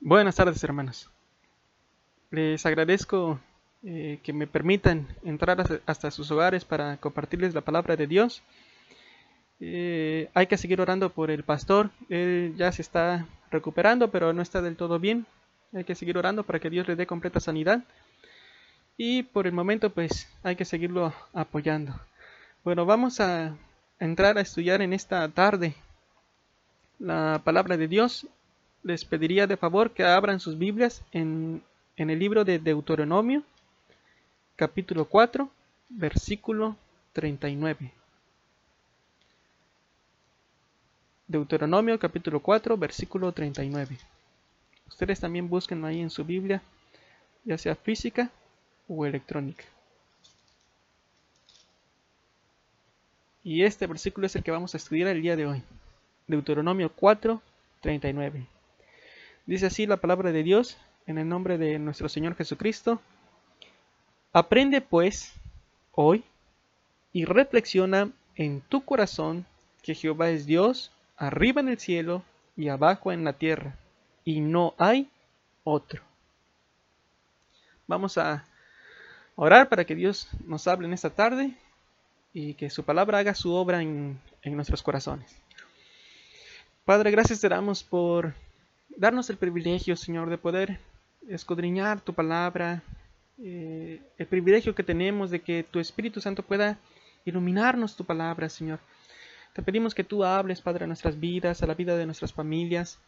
Buenas 0.00 0.36
tardes, 0.36 0.62
hermanos. 0.64 1.10
Les 2.30 2.64
agradezco 2.64 3.38
eh, 3.82 4.18
que 4.22 4.32
me 4.32 4.46
permitan 4.46 5.08
entrar 5.24 5.60
hasta- 5.86 6.10
sus 6.10 6.30
hogares 6.30 6.64
para 6.64 6.96
compartirles 6.98 7.54
la 7.54 7.60
palabra 7.60 7.96
de 7.96 8.06
Dios. 8.06 8.42
Eh, 9.60 10.30
hay 10.34 10.46
que 10.46 10.56
seguir 10.56 10.80
orando 10.80 11.10
por 11.10 11.30
el 11.30 11.42
pastor. 11.44 11.90
Él 12.08 12.54
ya 12.56 12.72
se 12.72 12.82
está 12.82 13.26
recuperando, 13.50 14.10
pero 14.10 14.32
no 14.32 14.42
está 14.42 14.62
del 14.62 14.76
todo 14.76 14.98
bien. 14.98 15.26
Hay 15.74 15.84
que 15.84 15.94
seguir 15.94 16.16
orando 16.18 16.44
para 16.44 16.58
que 16.60 16.70
Dios 16.70 16.88
le 16.88 16.96
dé 16.96 17.06
completa 17.06 17.40
sanidad. 17.40 17.82
Y 18.96 19.22
por 19.22 19.46
el 19.46 19.52
momento, 19.52 19.90
pues 19.90 20.28
hay 20.42 20.56
que 20.56 20.64
seguirlo 20.64 21.12
apoyando. 21.32 21.98
Bueno, 22.64 22.84
vamos 22.86 23.20
a 23.20 23.56
entrar 23.98 24.36
a 24.38 24.42
estudiar 24.42 24.82
en 24.82 24.92
esta 24.92 25.26
tarde 25.28 25.74
la 26.98 27.40
palabra 27.44 27.76
de 27.76 27.88
Dios 27.88 28.26
les 28.82 29.04
pediría 29.04 29.46
de 29.46 29.56
favor 29.56 29.92
que 29.92 30.04
abran 30.04 30.40
sus 30.40 30.56
Biblias 30.58 31.02
en, 31.12 31.62
el 31.96 32.18
libro 32.18 32.44
de 32.44 32.58
Deuteronomio, 32.58 33.42
capítulo 34.56 35.04
4, 35.04 35.50
versículo 35.90 36.76
39. 37.12 37.92
Deuteronomio, 41.28 41.98
capítulo 41.98 42.40
4, 42.40 42.76
versículo 42.76 43.32
39. 43.32 43.98
Ustedes 44.88 45.20
también 45.20 45.48
busquen 45.48 45.84
ahí 45.84 46.00
en 46.00 46.10
su 46.10 46.24
Biblia, 46.24 46.62
ya 47.44 47.58
sea 47.58 47.76
física 47.76 48.30
o 48.88 49.04
electrónica. 49.04 49.64
Y 53.44 53.62
este 53.62 53.86
versículo 53.86 54.26
es 54.26 54.36
el 54.36 54.42
que 54.42 54.50
vamos 54.50 54.74
a 54.74 54.78
estudiar 54.78 55.08
el 55.08 55.22
día 55.22 55.36
de 55.36 55.46
hoy. 55.46 55.62
Deuteronomio 56.26 56.90
4, 56.90 57.40
39. 57.80 58.46
Dice 59.50 59.66
así 59.66 59.84
la 59.84 59.96
palabra 59.96 60.30
de 60.30 60.44
Dios 60.44 60.78
en 61.08 61.18
el 61.18 61.28
nombre 61.28 61.58
de 61.58 61.80
nuestro 61.80 62.08
Señor 62.08 62.36
Jesucristo. 62.36 63.00
Aprende 64.32 64.80
pues 64.80 65.32
hoy 65.90 66.22
y 67.12 67.24
reflexiona 67.24 68.12
en 68.36 68.60
tu 68.60 68.84
corazón 68.84 69.44
que 69.82 69.96
Jehová 69.96 70.30
es 70.30 70.46
Dios 70.46 70.92
arriba 71.16 71.60
en 71.60 71.68
el 71.68 71.80
cielo 71.80 72.22
y 72.56 72.68
abajo 72.68 73.10
en 73.10 73.24
la 73.24 73.32
tierra, 73.32 73.74
y 74.24 74.40
no 74.40 74.74
hay 74.78 75.10
otro. 75.64 76.00
Vamos 77.88 78.18
a 78.18 78.44
orar 79.34 79.68
para 79.68 79.84
que 79.84 79.96
Dios 79.96 80.28
nos 80.46 80.68
hable 80.68 80.86
en 80.86 80.92
esta 80.92 81.10
tarde 81.10 81.56
y 82.32 82.54
que 82.54 82.70
su 82.70 82.84
palabra 82.84 83.18
haga 83.18 83.34
su 83.34 83.52
obra 83.52 83.82
en, 83.82 84.20
en 84.42 84.54
nuestros 84.54 84.80
corazones. 84.80 85.36
Padre, 86.84 87.10
gracias 87.10 87.40
te 87.40 87.48
damos 87.48 87.82
por 87.82 88.32
darnos 88.96 89.30
el 89.30 89.36
privilegio, 89.36 89.96
Señor, 89.96 90.30
de 90.30 90.38
poder 90.38 90.80
escudriñar 91.28 92.00
tu 92.00 92.12
palabra, 92.12 92.82
eh, 93.38 94.00
el 94.18 94.26
privilegio 94.26 94.74
que 94.74 94.82
tenemos 94.82 95.30
de 95.30 95.40
que 95.40 95.62
tu 95.62 95.78
Espíritu 95.78 96.20
Santo 96.20 96.42
pueda 96.42 96.78
iluminarnos 97.24 97.96
tu 97.96 98.04
palabra, 98.04 98.48
Señor. 98.48 98.80
Te 99.52 99.62
pedimos 99.62 99.94
que 99.94 100.04
tú 100.04 100.24
hables, 100.24 100.60
Padre, 100.60 100.84
a 100.84 100.86
nuestras 100.86 101.18
vidas, 101.18 101.62
a 101.62 101.66
la 101.66 101.74
vida 101.74 101.96
de 101.96 102.06
nuestras 102.06 102.32
familias, 102.32 102.98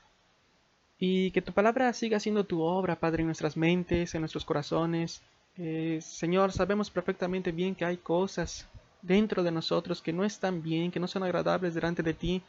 y 0.98 1.30
que 1.33 1.42
tu 1.42 1.53
palabra 1.53 1.92
siga 1.92 2.20
siendo 2.20 2.44
tu 2.44 2.62
obra, 2.62 2.98
Padre, 2.98 3.22
en 3.22 3.27
nuestras 3.27 3.56
mentes, 3.56 4.14
en 4.14 4.22
nuestros 4.22 4.44
corazones. 4.44 5.22
Eh, 5.56 5.98
Señor, 6.00 6.53
sabemos 6.53 6.91
perfectamente 6.91 7.53
bien 7.53 7.75
que 7.75 7.84
hay 7.84 7.97
cosas 7.97 8.69
dentro 9.03 9.42
de 9.42 9.50
nosotros 9.50 10.00
que 10.00 10.12
no 10.12 10.25
están 10.25 10.62
bien, 10.62 10.91
que 10.91 11.00
no 11.00 11.08
son 11.08 11.25
agradables 11.25 11.75
delante 11.75 12.03
de 12.03 12.14
ti. 12.14 12.42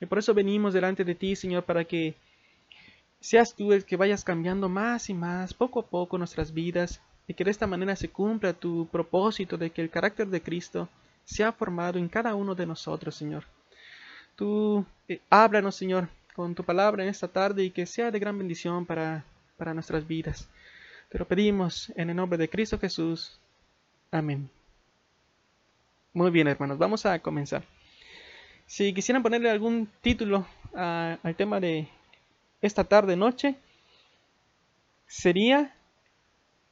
Y 0.00 0.06
por 0.06 0.18
eso 0.18 0.34
venimos 0.34 0.74
delante 0.74 1.04
de 1.04 1.14
ti, 1.14 1.36
Señor, 1.36 1.64
para 1.64 1.84
que 1.84 2.14
seas 3.20 3.54
tú 3.54 3.72
el 3.72 3.84
que 3.84 3.96
vayas 3.96 4.24
cambiando 4.24 4.68
más 4.68 5.10
y 5.10 5.14
más, 5.14 5.54
poco 5.54 5.80
a 5.80 5.86
poco, 5.86 6.18
nuestras 6.18 6.52
vidas, 6.52 7.00
y 7.26 7.34
que 7.34 7.44
de 7.44 7.50
esta 7.50 7.66
manera 7.66 7.94
se 7.96 8.08
cumpla 8.10 8.52
tu 8.52 8.86
propósito 8.88 9.56
de 9.56 9.70
que 9.70 9.82
el 9.82 9.90
carácter 9.90 10.28
de 10.28 10.40
Cristo 10.42 10.88
sea 11.24 11.52
formado 11.52 11.98
en 11.98 12.08
cada 12.08 12.34
uno 12.34 12.54
de 12.54 12.66
nosotros, 12.66 13.14
Señor. 13.14 13.44
Tú 14.36 14.84
eh, 15.08 15.20
háblanos, 15.28 15.76
Señor, 15.76 16.08
con 16.34 16.54
tu 16.54 16.64
palabra 16.64 17.02
en 17.02 17.08
esta 17.10 17.28
tarde 17.28 17.64
y 17.64 17.70
que 17.70 17.84
sea 17.84 18.10
de 18.10 18.18
gran 18.18 18.38
bendición 18.38 18.86
para, 18.86 19.24
para 19.56 19.74
nuestras 19.74 20.06
vidas. 20.06 20.48
Te 21.10 21.18
lo 21.18 21.26
pedimos 21.26 21.92
en 21.96 22.10
el 22.10 22.16
nombre 22.16 22.38
de 22.38 22.48
Cristo 22.48 22.78
Jesús. 22.78 23.38
Amén. 24.10 24.48
Muy 26.14 26.30
bien, 26.30 26.48
hermanos, 26.48 26.78
vamos 26.78 27.04
a 27.04 27.18
comenzar. 27.18 27.62
Si 28.66 28.92
quisieran 28.94 29.22
ponerle 29.22 29.50
algún 29.50 29.88
título 30.00 30.46
a- 30.74 31.18
al 31.22 31.34
tema 31.34 31.60
de 31.60 31.88
esta 32.62 32.84
tarde 32.84 33.16
noche 33.16 33.56
sería 35.06 35.74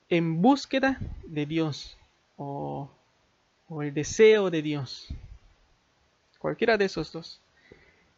en 0.08 0.40
búsqueda 0.42 0.98
de 1.26 1.46
Dios 1.46 1.96
o, 2.36 2.90
el 3.82 3.92
deseo 3.94 4.50
de 4.50 4.62
Dios. 4.62 5.08
Cualquiera 6.38 6.76
de 6.76 6.84
esos 6.84 7.12
dos. 7.12 7.40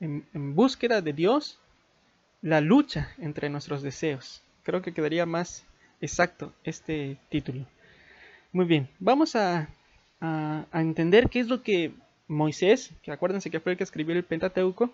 En, 0.01 0.27
en 0.35 0.55
búsqueda 0.55 1.01
de 1.01 1.13
Dios, 1.13 1.59
la 2.43 2.61
lucha 2.61 3.11
entre 3.19 3.49
nuestros 3.49 3.83
deseos. 3.83 4.43
Creo 4.63 4.83
que 4.83 4.93
quedaría 4.93 5.25
más 5.27 5.65
exacto 6.01 6.53
este 6.65 7.17
título. 7.31 7.65
Muy 8.53 8.67
bien, 8.67 8.89
vamos 8.99 9.35
a, 9.37 9.69
a- 10.21 10.65
a 10.71 10.81
entender 10.81 11.29
qué 11.29 11.41
es 11.41 11.49
lo 11.49 11.63
que 11.63 11.93
Moisés, 12.29 12.91
que 13.03 13.11
acuérdense 13.13 13.51
que 13.51 13.61
fue 13.61 13.73
el 13.73 13.79
que 13.79 13.85
escribió 13.85 14.15
el 14.15 14.25
Pentateuco, 14.25 14.91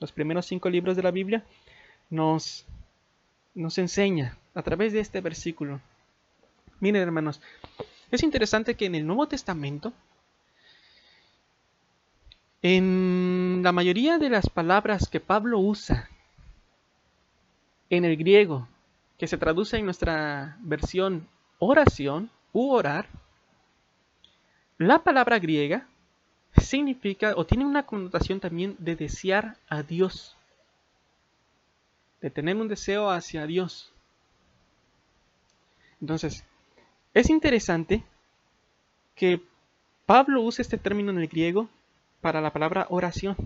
los 0.00 0.12
primeros 0.12 0.46
cinco 0.46 0.70
libros 0.70 0.96
de 0.96 1.02
la 1.02 1.10
Biblia, 1.10 1.44
nos, 2.10 2.66
nos 3.54 3.78
enseña 3.78 4.36
a 4.54 4.62
través 4.62 4.92
de 4.92 5.00
este 5.00 5.20
versículo. 5.20 5.80
Miren 6.80 7.02
hermanos, 7.02 7.40
es 8.10 8.22
interesante 8.22 8.74
que 8.74 8.86
en 8.86 8.96
el 8.96 9.06
Nuevo 9.06 9.28
Testamento, 9.28 9.92
en 12.62 13.60
la 13.62 13.72
mayoría 13.72 14.18
de 14.18 14.28
las 14.28 14.50
palabras 14.50 15.08
que 15.08 15.20
Pablo 15.20 15.58
usa 15.60 16.10
en 17.88 18.04
el 18.04 18.16
griego, 18.16 18.68
que 19.18 19.26
se 19.26 19.38
traduce 19.38 19.78
en 19.78 19.84
nuestra 19.84 20.56
versión 20.60 21.28
oración 21.58 22.30
u 22.52 22.72
orar, 22.72 23.06
la 24.78 25.02
palabra 25.04 25.38
griega 25.38 25.86
significa 26.56 27.34
o 27.36 27.46
tiene 27.46 27.66
una 27.66 27.84
connotación 27.84 28.40
también 28.40 28.76
de 28.78 28.96
desear 28.96 29.56
a 29.68 29.82
Dios 29.82 30.36
de 32.20 32.30
tener 32.30 32.56
un 32.56 32.68
deseo 32.68 33.10
hacia 33.10 33.46
Dios. 33.46 33.92
Entonces, 36.00 36.44
es 37.14 37.30
interesante 37.30 38.04
que 39.14 39.42
Pablo 40.06 40.42
use 40.42 40.62
este 40.62 40.78
término 40.78 41.10
en 41.10 41.18
el 41.18 41.28
griego 41.28 41.68
para 42.20 42.40
la 42.40 42.52
palabra 42.52 42.86
oración. 42.90 43.36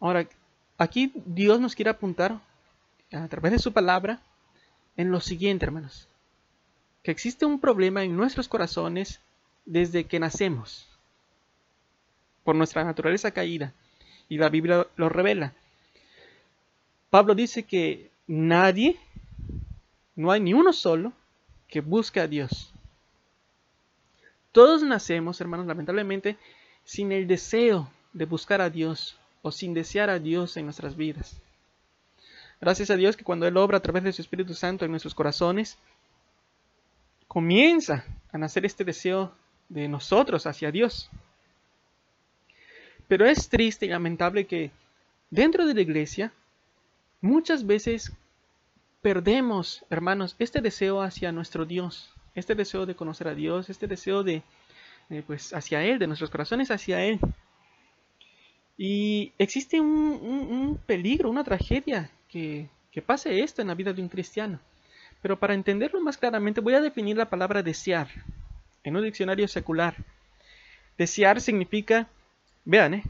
Ahora, 0.00 0.28
aquí 0.76 1.12
Dios 1.26 1.60
nos 1.60 1.74
quiere 1.74 1.90
apuntar 1.90 2.40
a 3.12 3.28
través 3.28 3.52
de 3.52 3.58
su 3.58 3.72
palabra 3.72 4.20
en 4.96 5.10
lo 5.10 5.20
siguiente, 5.20 5.64
hermanos. 5.64 6.08
Que 7.02 7.10
existe 7.10 7.46
un 7.46 7.60
problema 7.60 8.04
en 8.04 8.16
nuestros 8.16 8.48
corazones 8.48 9.20
desde 9.64 10.04
que 10.04 10.18
nacemos, 10.20 10.88
por 12.44 12.56
nuestra 12.56 12.84
naturaleza 12.84 13.30
caída, 13.30 13.72
y 14.28 14.38
la 14.38 14.48
Biblia 14.48 14.86
lo 14.96 15.08
revela. 15.08 15.52
Pablo 17.10 17.34
dice 17.34 17.62
que 17.62 18.10
nadie, 18.26 18.98
no 20.14 20.30
hay 20.30 20.40
ni 20.40 20.52
uno 20.52 20.72
solo, 20.72 21.12
que 21.68 21.80
busque 21.80 22.20
a 22.20 22.26
Dios. 22.26 22.72
Todos 24.52 24.82
nacemos, 24.82 25.40
hermanos, 25.40 25.66
lamentablemente, 25.66 26.36
sin 26.84 27.12
el 27.12 27.26
deseo 27.26 27.90
de 28.12 28.24
buscar 28.24 28.60
a 28.60 28.70
Dios 28.70 29.16
o 29.42 29.52
sin 29.52 29.74
desear 29.74 30.10
a 30.10 30.18
Dios 30.18 30.56
en 30.56 30.64
nuestras 30.64 30.96
vidas. 30.96 31.40
Gracias 32.60 32.90
a 32.90 32.96
Dios 32.96 33.16
que 33.16 33.24
cuando 33.24 33.46
Él 33.46 33.56
obra 33.56 33.78
a 33.78 33.82
través 33.82 34.02
de 34.02 34.12
su 34.12 34.22
Espíritu 34.22 34.54
Santo 34.54 34.84
en 34.84 34.90
nuestros 34.90 35.14
corazones, 35.14 35.78
comienza 37.28 38.04
a 38.32 38.38
nacer 38.38 38.66
este 38.66 38.84
deseo 38.84 39.32
de 39.68 39.86
nosotros 39.86 40.46
hacia 40.46 40.72
Dios. 40.72 41.08
Pero 43.06 43.26
es 43.26 43.48
triste 43.48 43.86
y 43.86 43.90
lamentable 43.90 44.46
que 44.46 44.70
dentro 45.30 45.66
de 45.66 45.74
la 45.74 45.80
iglesia 45.82 46.32
muchas 47.20 47.66
veces 47.66 48.12
perdemos, 49.02 49.84
hermanos, 49.90 50.36
este 50.38 50.60
deseo 50.60 51.02
hacia 51.02 51.32
nuestro 51.32 51.66
Dios, 51.66 52.10
este 52.34 52.54
deseo 52.54 52.86
de 52.86 52.96
conocer 52.96 53.28
a 53.28 53.34
Dios, 53.34 53.70
este 53.70 53.86
deseo 53.86 54.22
de, 54.22 54.42
de, 55.08 55.22
pues, 55.22 55.54
hacia 55.54 55.84
Él, 55.84 55.98
de 55.98 56.06
nuestros 56.08 56.30
corazones 56.30 56.70
hacia 56.70 57.04
Él. 57.04 57.20
Y 58.76 59.32
existe 59.38 59.80
un, 59.80 59.88
un- 59.88 60.48
un 60.52 60.76
peligro, 60.78 61.30
una 61.30 61.44
tragedia 61.44 62.10
que, 62.28 62.68
que 62.92 63.02
pase 63.02 63.40
esto 63.42 63.60
en 63.62 63.68
la 63.68 63.74
vida 63.74 63.92
de 63.92 64.02
un 64.02 64.08
cristiano. 64.08 64.60
Pero 65.22 65.38
para 65.38 65.54
entenderlo 65.54 66.00
más 66.00 66.16
claramente 66.16 66.60
voy 66.60 66.74
a 66.74 66.80
definir 66.80 67.16
la 67.16 67.28
palabra 67.30 67.62
desear 67.62 68.08
en 68.84 68.96
un 68.96 69.02
diccionario 69.02 69.48
secular. 69.48 69.96
Desear 70.98 71.40
significa, 71.40 72.08
vean, 72.64 72.94
¿eh? 72.94 73.02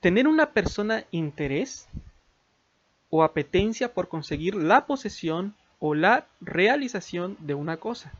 tener 0.00 0.28
una 0.28 0.52
persona 0.52 1.04
interés 1.10 1.88
o 3.10 3.22
apetencia 3.22 3.92
por 3.94 4.08
conseguir 4.08 4.54
la 4.54 4.86
posesión 4.86 5.54
o 5.78 5.94
la 5.94 6.26
realización 6.40 7.36
de 7.40 7.54
una 7.54 7.78
cosa. 7.78 8.12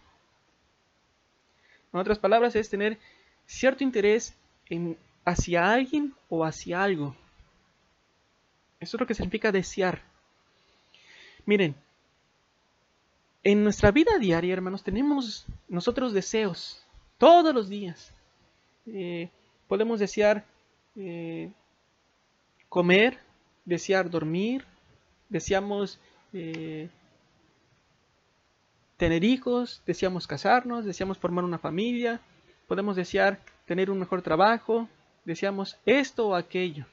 En 1.93 2.01
otras 2.01 2.19
palabras, 2.19 2.55
es 2.57 2.69
tener 2.69 2.99
cierto 3.47 3.83
interés 3.85 4.35
en, 4.67 4.97
hacia 5.25 5.73
alguien 5.73 6.15
o 6.29 6.45
hacia 6.45 6.83
algo. 6.83 7.17
Eso 8.81 8.97
es 8.97 9.01
lo 9.01 9.07
que 9.07 9.15
significa 9.15 9.51
desear. 9.51 10.03
Miren, 11.47 11.75
en 13.43 13.65
nuestra 13.65 13.91
vida 13.91 14.19
diaria, 14.19 14.53
hermanos, 14.53 14.83
tenemos 14.85 15.47
nosotros 15.69 16.13
deseos 16.13 16.85
todos 17.17 17.55
los 17.55 17.69
días. 17.69 18.13
Eh, 18.87 19.31
podemos 19.67 19.99
desear 19.99 20.45
eh, 20.97 21.51
comer, 22.69 23.19
desear 23.65 24.11
dormir, 24.11 24.65
deseamos 25.29 25.99
eh, 26.33 26.89
tener 28.97 29.25
hijos, 29.25 29.83
deseamos 29.87 30.27
casarnos, 30.27 30.85
deseamos 30.85 31.19
formar 31.19 31.45
una 31.45 31.59
familia, 31.59 32.21
podemos 32.67 32.97
desear 32.97 33.41
tener 33.67 33.91
un 33.91 33.99
mejor 33.99 34.23
trabajo, 34.23 34.89
deseamos 35.25 35.79
esto 35.87 36.29
o 36.29 36.35
aquello. 36.35 36.87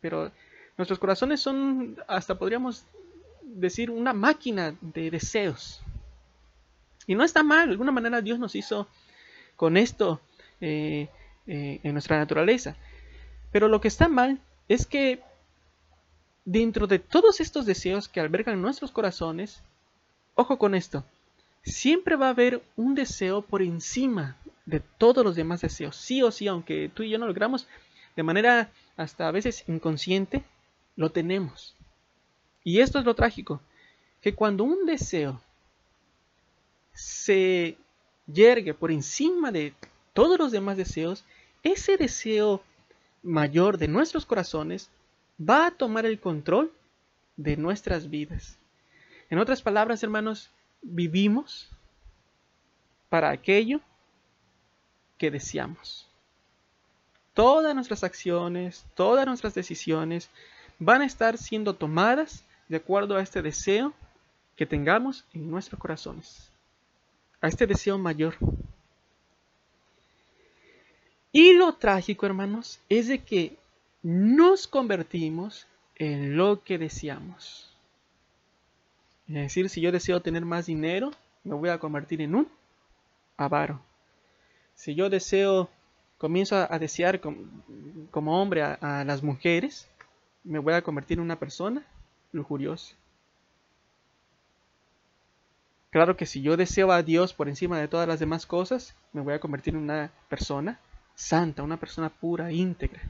Pero 0.00 0.32
nuestros 0.76 0.98
corazones 0.98 1.40
son, 1.40 1.96
hasta 2.08 2.38
podríamos 2.38 2.84
decir, 3.42 3.90
una 3.90 4.12
máquina 4.12 4.74
de 4.80 5.10
deseos. 5.10 5.82
Y 7.06 7.14
no 7.14 7.24
está 7.24 7.42
mal, 7.42 7.66
de 7.66 7.72
alguna 7.72 7.92
manera 7.92 8.20
Dios 8.20 8.38
nos 8.38 8.54
hizo 8.54 8.88
con 9.56 9.76
esto 9.76 10.20
eh, 10.60 11.08
eh, 11.46 11.80
en 11.82 11.92
nuestra 11.92 12.18
naturaleza. 12.18 12.76
Pero 13.52 13.68
lo 13.68 13.80
que 13.80 13.88
está 13.88 14.08
mal 14.08 14.40
es 14.68 14.86
que 14.86 15.22
dentro 16.46 16.86
de 16.86 17.00
todos 17.00 17.40
estos 17.40 17.66
deseos 17.66 18.08
que 18.08 18.20
albergan 18.20 18.62
nuestros 18.62 18.92
corazones, 18.92 19.62
ojo 20.34 20.58
con 20.58 20.74
esto, 20.74 21.04
siempre 21.62 22.16
va 22.16 22.28
a 22.28 22.30
haber 22.30 22.62
un 22.76 22.94
deseo 22.94 23.42
por 23.42 23.60
encima 23.60 24.36
de 24.64 24.80
todos 24.80 25.24
los 25.24 25.34
demás 25.34 25.60
deseos. 25.60 25.96
Sí 25.96 26.22
o 26.22 26.30
sí, 26.30 26.46
aunque 26.46 26.88
tú 26.94 27.02
y 27.02 27.10
yo 27.10 27.18
no 27.18 27.26
lo 27.26 27.32
logramos 27.32 27.66
de 28.14 28.22
manera 28.22 28.70
hasta 28.96 29.28
a 29.28 29.32
veces 29.32 29.64
inconsciente, 29.66 30.44
lo 30.94 31.10
tenemos. 31.10 31.74
Y 32.64 32.80
esto 32.80 32.98
es 32.98 33.04
lo 33.04 33.14
trágico, 33.14 33.60
que 34.22 34.34
cuando 34.34 34.64
un 34.64 34.86
deseo 34.86 35.40
se 36.92 37.76
yergue 38.26 38.72
por 38.72 38.90
encima 38.90 39.52
de 39.52 39.74
todos 40.14 40.38
los 40.38 40.52
demás 40.52 40.76
deseos, 40.76 41.24
ese 41.62 41.96
deseo 41.96 42.62
mayor 43.22 43.78
de 43.78 43.88
nuestros 43.88 44.24
corazones 44.24 44.90
va 45.38 45.66
a 45.66 45.70
tomar 45.70 46.06
el 46.06 46.20
control 46.20 46.72
de 47.36 47.56
nuestras 47.56 48.08
vidas. 48.08 48.58
En 49.28 49.38
otras 49.38 49.62
palabras, 49.62 50.02
hermanos, 50.02 50.50
vivimos 50.82 51.68
para 53.08 53.30
aquello 53.30 53.80
que 55.18 55.30
deseamos. 55.30 56.08
Todas 57.34 57.74
nuestras 57.74 58.02
acciones, 58.02 58.84
todas 58.94 59.26
nuestras 59.26 59.54
decisiones 59.54 60.30
van 60.78 61.02
a 61.02 61.06
estar 61.06 61.36
siendo 61.38 61.74
tomadas 61.74 62.44
de 62.68 62.76
acuerdo 62.76 63.16
a 63.16 63.22
este 63.22 63.42
deseo 63.42 63.92
que 64.56 64.66
tengamos 64.66 65.24
en 65.34 65.50
nuestros 65.50 65.78
corazones, 65.78 66.50
a 67.40 67.48
este 67.48 67.66
deseo 67.66 67.98
mayor. 67.98 68.36
Y 71.30 71.52
lo 71.52 71.74
trágico, 71.74 72.24
hermanos, 72.24 72.80
es 72.88 73.08
de 73.08 73.22
que 73.22 73.58
nos 74.06 74.68
convertimos 74.68 75.66
en 75.96 76.36
lo 76.36 76.62
que 76.62 76.78
deseamos. 76.78 77.76
Es 79.26 79.34
decir, 79.34 79.68
si 79.68 79.80
yo 79.80 79.90
deseo 79.90 80.22
tener 80.22 80.44
más 80.44 80.66
dinero, 80.66 81.10
me 81.42 81.56
voy 81.56 81.70
a 81.70 81.80
convertir 81.80 82.20
en 82.20 82.36
un 82.36 82.48
avaro. 83.36 83.80
Si 84.76 84.94
yo 84.94 85.10
deseo, 85.10 85.68
comienzo 86.18 86.54
a, 86.54 86.78
desear 86.78 87.20
como, 87.20 88.40
hombre 88.40 88.62
a, 88.62 89.02
las 89.04 89.24
mujeres, 89.24 89.88
me 90.44 90.60
voy 90.60 90.74
a 90.74 90.82
convertir 90.82 91.18
en 91.18 91.24
una 91.24 91.40
persona 91.40 91.84
lujuriosa. 92.30 92.94
Claro 95.90 96.16
que 96.16 96.26
si 96.26 96.42
yo 96.42 96.56
deseo 96.56 96.92
a 96.92 97.02
Dios 97.02 97.34
por 97.34 97.48
encima 97.48 97.80
de 97.80 97.88
todas 97.88 98.06
las 98.06 98.20
demás 98.20 98.46
cosas, 98.46 98.94
me 99.12 99.20
voy 99.20 99.34
a 99.34 99.40
convertir 99.40 99.74
en 99.74 99.80
una 99.80 100.12
persona 100.28 100.78
santa, 101.16 101.64
una 101.64 101.80
persona 101.80 102.08
pura, 102.08 102.52
íntegra. 102.52 103.02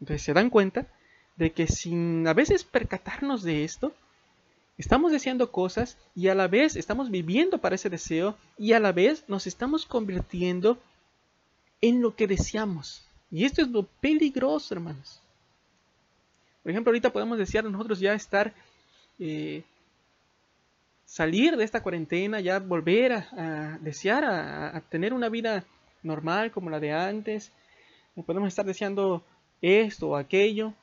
Entonces 0.00 0.22
se 0.22 0.32
dan 0.32 0.50
cuenta 0.50 0.86
de 1.36 1.52
que 1.52 1.66
sin 1.66 2.26
a 2.26 2.34
veces 2.34 2.64
percatarnos 2.64 3.42
de 3.42 3.64
esto, 3.64 3.92
estamos 4.76 5.12
deseando 5.12 5.50
cosas 5.50 5.98
y 6.14 6.28
a 6.28 6.34
la 6.34 6.48
vez 6.48 6.76
estamos 6.76 7.10
viviendo 7.10 7.58
para 7.58 7.74
ese 7.74 7.90
deseo 7.90 8.36
y 8.56 8.72
a 8.72 8.80
la 8.80 8.92
vez 8.92 9.24
nos 9.28 9.46
estamos 9.46 9.86
convirtiendo 9.86 10.78
en 11.80 12.00
lo 12.02 12.14
que 12.14 12.26
deseamos. 12.26 13.04
Y 13.30 13.44
esto 13.44 13.62
es 13.62 13.68
lo 13.68 13.84
peligroso, 13.84 14.74
hermanos. 14.74 15.20
Por 16.62 16.70
ejemplo, 16.70 16.90
ahorita 16.90 17.12
podemos 17.12 17.38
desear 17.38 17.64
nosotros 17.64 18.00
ya 18.00 18.14
estar, 18.14 18.52
eh, 19.18 19.62
salir 21.04 21.56
de 21.56 21.64
esta 21.64 21.82
cuarentena, 21.82 22.40
ya 22.40 22.58
volver 22.58 23.12
a, 23.12 23.78
desear 23.80 24.24
a, 24.24 24.80
tener 24.88 25.12
una 25.12 25.28
vida 25.28 25.64
normal 26.02 26.50
como 26.50 26.70
la 26.70 26.80
de 26.80 26.92
antes. 26.92 27.52
Podemos 28.26 28.48
estar 28.48 28.66
deseando 28.66 29.22
esto 29.62 30.10
o 30.10 30.16
aquello. 30.16 30.74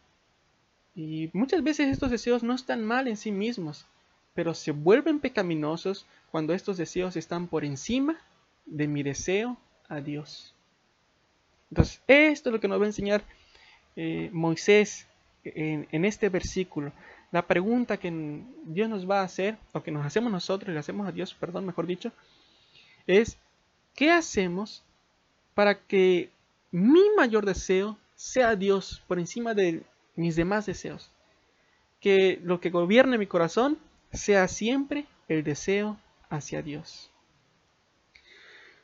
Y 0.96 1.30
muchas 1.34 1.64
veces 1.64 1.88
estos 1.88 2.12
deseos 2.12 2.44
no 2.44 2.54
están 2.54 2.84
mal 2.84 3.08
en 3.08 3.18
sí 3.18 3.32
mismos, 3.32 3.86
pero 4.34 4.54
se 4.54 4.72
vuelven 4.72 5.20
pecaminosos 5.20 6.06
cuando 6.32 6.54
estos 6.54 6.78
deseos 6.78 7.16
están 7.16 7.48
por 7.48 7.66
encima 7.66 8.18
de 8.66 8.88
mi 8.88 9.04
deseo 9.04 9.58
a 9.88 10.00
Dios. 10.00 10.54
Entonces, 11.70 12.02
esto 12.08 12.50
es 12.50 12.54
lo 12.54 12.60
que 12.60 12.68
nos 12.68 12.80
va 12.80 12.84
a 12.84 12.88
enseñar 12.88 13.24
eh, 13.96 14.30
Moisés 14.32 15.08
en, 15.44 15.88
en, 15.92 16.06
este 16.06 16.30
versículo. 16.30 16.92
La 17.32 17.46
pregunta 17.48 17.98
que 17.98 18.12
Dios 18.66 18.90
nos 18.90 19.10
va 19.10 19.22
a 19.22 19.26
hacer, 19.26 19.58
o 19.74 19.84
que 19.84 19.92
nos 19.92 20.06
hacemos 20.06 20.32
nosotros 20.32 20.70
y 20.70 20.74
le 20.74 20.80
hacemos 20.80 21.08
a 21.08 21.12
Dios, 21.12 21.34
perdón, 21.34 21.66
mejor 21.66 21.86
dicho, 21.88 22.12
es, 23.08 23.38
¿qué 23.94 24.12
hacemos 24.12 24.84
para 25.54 25.80
que 25.80 26.30
mi 26.72 27.02
mayor 27.16 27.46
deseo 27.46 27.98
sea 28.16 28.56
Dios 28.56 29.04
por 29.08 29.20
encima 29.20 29.54
de 29.54 29.84
mis 30.16 30.36
demás 30.36 30.66
deseos. 30.66 31.12
Que 32.00 32.40
lo 32.44 32.60
que 32.60 32.70
gobierne 32.70 33.18
mi 33.18 33.28
corazón 33.28 33.78
sea 34.14 34.48
siempre 34.48 35.06
el 35.28 35.44
deseo 35.44 35.98
hacia 36.30 36.62
Dios. 36.62 37.10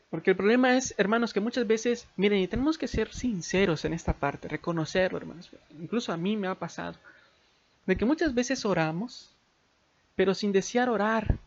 Porque 0.09 0.31
el 0.31 0.37
problema 0.37 0.75
es, 0.75 0.93
hermanos, 0.97 1.31
que 1.31 1.39
muchas 1.39 1.65
veces, 1.65 2.05
miren, 2.17 2.39
y 2.39 2.47
tenemos 2.47 2.77
que 2.77 2.89
ser 2.89 3.13
sinceros 3.13 3.85
en 3.85 3.93
esta 3.93 4.11
parte, 4.11 4.49
reconocerlo, 4.49 5.17
hermanos. 5.17 5.49
Incluso 5.79 6.11
a 6.11 6.17
mí 6.17 6.35
me 6.35 6.47
ha 6.47 6.55
pasado, 6.55 6.97
de 7.85 7.95
que 7.95 8.03
muchas 8.03 8.33
veces 8.33 8.65
oramos, 8.65 9.33
pero 10.15 10.33
sin 10.33 10.51
desear 10.51 10.89
orar, 10.89 11.37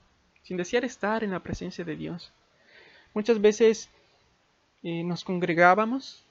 sin 0.45 0.57
desear 0.57 0.85
estar 0.85 1.23
en 1.23 1.33
la 1.33 1.41
presencia 1.41 1.85
de 1.85 1.95
Dios. 1.95 2.33
Muchas 3.13 3.39
veces 3.39 3.91
eh, 4.83 5.05
nos 5.05 5.25
congregábamos, 5.25 6.25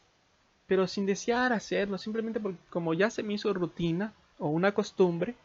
pero 0.67 0.88
sin 0.88 1.05
desear 1.05 1.53
hacerlo, 1.53 1.98
simplemente 1.98 2.39
porque 2.39 2.60
como 2.70 2.93
ya 2.93 3.10
se 3.10 3.24
me 3.24 3.34
hizo 3.34 3.53
rutina 3.53 4.13
o 4.39 4.48
una 4.48 4.74
costumbre, 4.74 5.36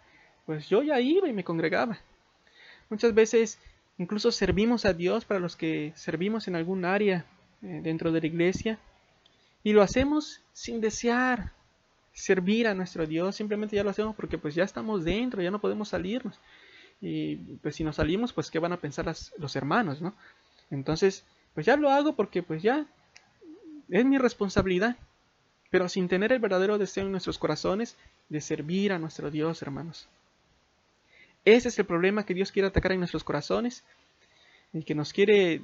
pues 0.47 0.69
yo 0.69 0.83
ya 0.83 1.01
iba 1.01 1.29
y 1.29 1.33
me 1.33 1.45
congregaba. 1.45 1.99
Muchas 2.89 3.15
veces 3.15 3.59
incluso 3.99 4.31
servimos 4.31 4.85
a 4.85 4.95
Dios 4.95 5.25
para 5.25 5.41
los 5.41 5.57
que 5.57 5.93
servimos 5.97 6.49
en 6.49 6.57
algún 6.57 6.85
área 6.85 7.27
eh, 7.63 7.81
dentro 7.83 8.13
de 8.13 8.21
la 8.21 8.27
iglesia 8.27 8.79
y 9.65 9.73
lo 9.73 9.83
hacemos 9.83 10.41
sin 10.53 10.81
desear 10.81 11.53
servir 12.13 12.67
a 12.67 12.75
nuestro 12.75 13.07
Dios, 13.07 13.37
simplemente 13.37 13.77
ya 13.77 13.85
lo 13.85 13.91
hacemos 13.91 14.15
porque 14.17 14.39
pues 14.39 14.55
ya 14.55 14.65
estamos 14.65 15.05
dentro, 15.05 15.43
ya 15.43 15.51
no 15.51 15.61
podemos 15.61 15.91
salirnos. 15.91 16.39
Y 17.01 17.37
pues 17.63 17.77
si 17.77 17.85
nos 17.85 17.97
salimos, 17.97 18.33
pues 18.33 18.51
qué 18.51 18.59
van 18.59 18.73
a 18.73 18.77
pensar 18.77 19.13
los 19.39 19.57
hermanos, 19.57 20.01
¿no? 20.01 20.15
Entonces, 20.71 21.25
pues 21.55 21.67
ya 21.67 21.77
lo 21.77 21.91
hago 21.91 22.17
porque 22.17 22.43
pues 22.43 22.63
ya 22.63 22.87
es 23.89 24.05
mi 24.05 24.19
responsabilidad 24.19 24.97
pero 25.71 25.89
sin 25.89 26.09
tener 26.09 26.33
el 26.33 26.39
verdadero 26.39 26.79
deseo 26.79 27.05
en 27.05 27.13
nuestros 27.13 27.39
corazones 27.39 27.97
de 28.29 28.41
servir 28.41 28.93
a 28.93 28.99
nuestro 28.99 29.31
Dios, 29.31 29.61
hermanos. 29.63 30.09
Ese 31.45 31.69
es 31.69 31.79
el 31.79 31.87
problema 31.87 32.25
que 32.25 32.35
Dios 32.35 32.53
quiere 32.53 32.69
atacar 32.69 32.93
en 32.93 32.99
nuestros 32.99 33.25
corazones 33.25 33.85
y 34.73 34.83
que 34.83 34.95
nos 34.95 35.13
quiere, 35.13 35.61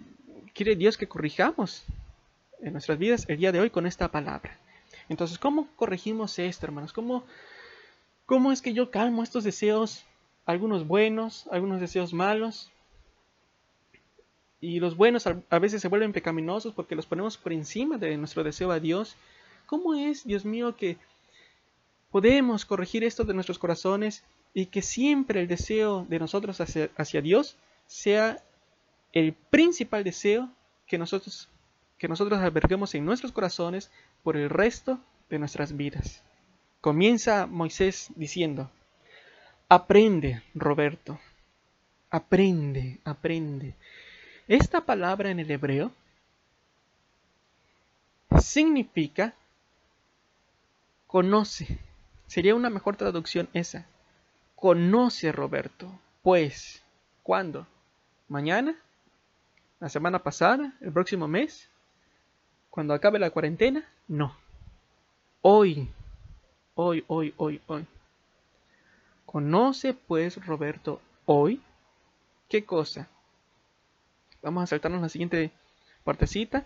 quiere 0.55 0.77
Dios 0.77 0.97
que 0.97 1.09
corrijamos 1.09 1.85
en 2.61 2.73
nuestras 2.73 2.99
vidas 2.99 3.27
el 3.29 3.39
día 3.39 3.53
de 3.53 3.61
hoy 3.61 3.71
con 3.71 3.87
esta 3.87 4.11
palabra. 4.11 4.59
Entonces, 5.09 5.39
¿cómo 5.39 5.69
corregimos 5.77 6.39
esto, 6.39 6.67
hermanos? 6.67 6.93
¿Cómo, 6.93 7.25
cómo 8.27 8.53
es 8.53 8.63
que 8.63 8.73
yo 8.73 8.91
calmo 8.91 9.23
estos 9.23 9.45
deseos, 9.45 10.05
algunos 10.47 10.87
buenos, 10.87 11.47
algunos 11.51 11.81
deseos 11.81 12.15
malos? 12.15 12.71
Y 14.61 14.81
los 14.81 14.97
buenos 14.97 15.27
a 15.27 15.59
veces 15.59 15.83
se 15.83 15.89
vuelven 15.89 16.15
pecaminosos 16.15 16.73
porque 16.73 16.95
los 16.95 17.05
ponemos 17.05 17.37
por 17.37 17.53
encima 17.53 17.99
de 17.99 18.17
nuestro 18.17 18.43
deseo 18.45 18.71
a 18.71 18.81
Dios 18.81 19.17
¿Cómo 19.75 19.97
es, 19.97 20.25
Dios 20.25 20.45
mío, 20.45 20.77
que 20.77 20.99
podemos 22.13 22.65
corregir 22.65 23.03
esto 23.03 23.25
de 23.25 23.35
nuestros 23.35 23.59
corazones 23.59 24.23
y 24.55 24.67
que 24.67 24.83
siempre 24.83 25.41
el 25.41 25.49
deseo 25.49 26.07
de 26.09 26.21
nosotros 26.21 26.61
hacia, 26.61 26.91
hacia 26.97 27.21
Dios 27.21 27.57
sea 27.89 28.41
el 29.13 29.33
principal 29.33 30.05
deseo 30.05 30.49
que 30.87 30.97
nosotros, 30.97 31.49
que 31.99 32.07
nosotros 32.07 32.39
alberguemos 32.39 32.95
en 32.95 33.05
nuestros 33.05 33.33
corazones 33.33 33.91
por 34.23 34.37
el 34.37 34.49
resto 34.49 35.01
de 35.29 35.41
nuestras 35.41 35.77
vidas. 35.77 36.23
Comienza 36.81 37.47
Moisés 37.47 38.11
diciendo, 38.15 38.71
aprende, 39.69 40.45
Roberto, 40.55 41.19
aprende, 42.11 43.01
aprende. 43.03 43.75
Esta 44.47 44.83
palabra 44.83 45.33
en 45.33 45.41
el 45.41 45.51
hebreo 45.51 45.91
significa 48.39 49.35
conoce. 51.07 51.79
Sería 52.27 52.55
una 52.55 52.71
mejor 52.71 52.97
traducción 52.97 53.49
esa. 53.53 53.87
Conoce, 54.57 55.31
Roberto. 55.33 55.91
Pues, 56.23 56.83
¿cuándo? 57.23 57.67
¿Mañana? 58.29 58.77
¿La 59.81 59.89
semana 59.89 60.23
pasada? 60.23 60.73
¿El 60.81 60.93
próximo 60.93 61.29
mes? 61.29 61.69
¿Cuando 62.71 62.95
acabe 62.95 63.19
la 63.19 63.31
cuarentena? 63.31 63.85
No. 64.09 64.37
Hoy. 65.43 65.89
Hoy, 66.75 67.05
hoy, 67.07 67.35
hoy, 67.37 67.61
hoy. 67.67 67.87
Conoce 69.27 69.95
pues, 69.95 70.45
Roberto, 70.47 71.01
hoy. 71.27 71.61
¿Qué 72.49 72.65
cosa? 72.65 73.09
Vamos 74.43 74.63
a 74.63 74.67
saltarnos 74.67 75.03
la 75.03 75.09
siguiente 75.09 75.51
partecita. 76.05 76.65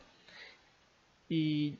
Y 1.29 1.79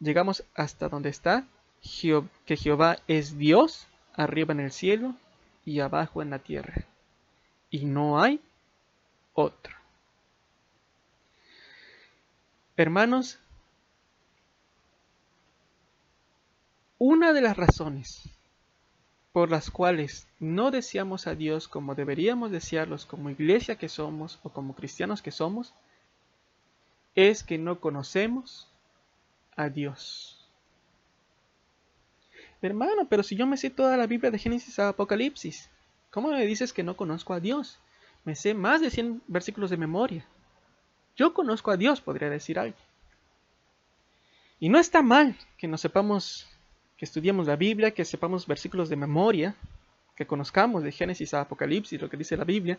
llegamos 0.00 0.44
hasta 0.54 0.88
donde 0.88 1.08
está 1.08 1.46
que 1.82 2.56
Jehová 2.56 2.98
es 3.08 3.38
Dios 3.38 3.86
arriba 4.14 4.52
en 4.52 4.60
el 4.60 4.72
cielo 4.72 5.14
y 5.64 5.80
abajo 5.80 6.22
en 6.22 6.30
la 6.30 6.38
tierra. 6.38 6.84
Y 7.70 7.84
no 7.84 8.20
hay 8.20 8.40
otro. 9.34 9.74
Hermanos, 12.76 13.38
una 16.98 17.32
de 17.32 17.40
las 17.40 17.56
razones 17.56 18.22
por 19.32 19.50
las 19.50 19.70
cuales 19.70 20.26
no 20.40 20.70
deseamos 20.70 21.26
a 21.26 21.34
Dios 21.34 21.68
como 21.68 21.94
deberíamos 21.94 22.50
desearlos 22.50 23.06
como 23.06 23.30
iglesia 23.30 23.76
que 23.76 23.88
somos 23.88 24.40
o 24.42 24.50
como 24.50 24.74
cristianos 24.74 25.22
que 25.22 25.30
somos, 25.30 25.72
es 27.14 27.44
que 27.44 27.58
no 27.58 27.80
conocemos 27.80 28.68
a 29.56 29.68
Dios. 29.68 30.39
Hermano, 32.62 33.08
pero 33.08 33.22
si 33.22 33.36
yo 33.36 33.46
me 33.46 33.56
sé 33.56 33.70
toda 33.70 33.96
la 33.96 34.06
Biblia 34.06 34.30
de 34.30 34.38
Génesis 34.38 34.78
a 34.78 34.90
Apocalipsis, 34.90 35.70
¿cómo 36.10 36.28
me 36.28 36.44
dices 36.44 36.72
que 36.72 36.82
no 36.82 36.96
conozco 36.96 37.32
a 37.32 37.40
Dios? 37.40 37.78
Me 38.24 38.34
sé 38.34 38.52
más 38.52 38.82
de 38.82 38.90
100 38.90 39.22
versículos 39.26 39.70
de 39.70 39.78
memoria. 39.78 40.26
Yo 41.16 41.32
conozco 41.32 41.70
a 41.70 41.76
Dios, 41.76 42.00
podría 42.00 42.28
decir 42.28 42.58
algo. 42.58 42.76
Y 44.58 44.68
no 44.68 44.78
está 44.78 45.00
mal 45.00 45.36
que 45.56 45.68
nos 45.68 45.80
sepamos, 45.80 46.46
que 46.98 47.06
estudiemos 47.06 47.46
la 47.46 47.56
Biblia, 47.56 47.92
que 47.92 48.04
sepamos 48.04 48.46
versículos 48.46 48.90
de 48.90 48.96
memoria, 48.96 49.54
que 50.14 50.26
conozcamos 50.26 50.82
de 50.82 50.92
Génesis 50.92 51.32
a 51.32 51.40
Apocalipsis 51.40 52.00
lo 52.00 52.10
que 52.10 52.18
dice 52.18 52.36
la 52.36 52.44
Biblia. 52.44 52.78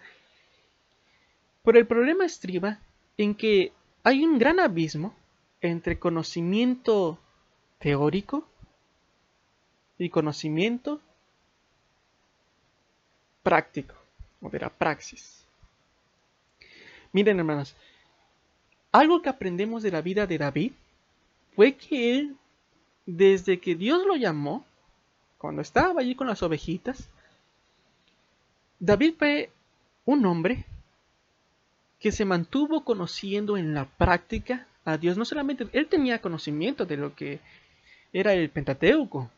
Pero 1.64 1.80
el 1.80 1.88
problema 1.88 2.24
estriba 2.24 2.78
en 3.18 3.34
que 3.34 3.74
hay 4.04 4.24
un 4.24 4.38
gran 4.38 4.60
abismo 4.60 5.16
entre 5.60 5.98
conocimiento 5.98 7.18
teórico 7.80 8.48
y 10.04 10.10
conocimiento 10.10 11.00
práctico 13.44 13.94
o 14.42 14.50
de 14.50 14.60
la 14.60 14.70
praxis. 14.70 15.46
Miren 17.12 17.38
hermanos, 17.38 17.76
algo 18.92 19.22
que 19.22 19.30
aprendemos 19.30 19.84
de 19.84 19.92
la 19.92 20.02
vida 20.02 20.26
de 20.26 20.38
David 20.40 20.72
fue 21.56 21.76
que 21.76 22.18
él, 22.18 22.36
desde 23.06 23.60
que 23.60 23.76
Dios 23.76 24.04
lo 24.06 24.16
llamó, 24.16 24.66
cuando 25.38 25.62
estaba 25.62 26.02
allí 26.02 26.16
con 26.16 26.28
las 26.28 26.42
ovejitas, 26.42 27.08
David 28.80 29.16
fue 29.20 29.52
un 30.06 30.26
hombre 30.26 30.66
que 32.00 32.12
se 32.12 32.26
mantuvo 32.26 32.84
conociendo 32.84 33.56
en 33.56 33.76
la 33.76 33.86
práctica 33.86 34.66
a 34.84 34.98
Dios. 34.98 35.18
No 35.18 35.26
solamente 35.26 35.68
él 35.74 35.88
tenía 35.88 36.22
conocimiento 36.22 36.86
de 36.88 36.98
lo 36.98 37.14
que 37.14 37.40
era 38.14 38.34
el 38.34 38.50
Pentateuco, 38.50 39.30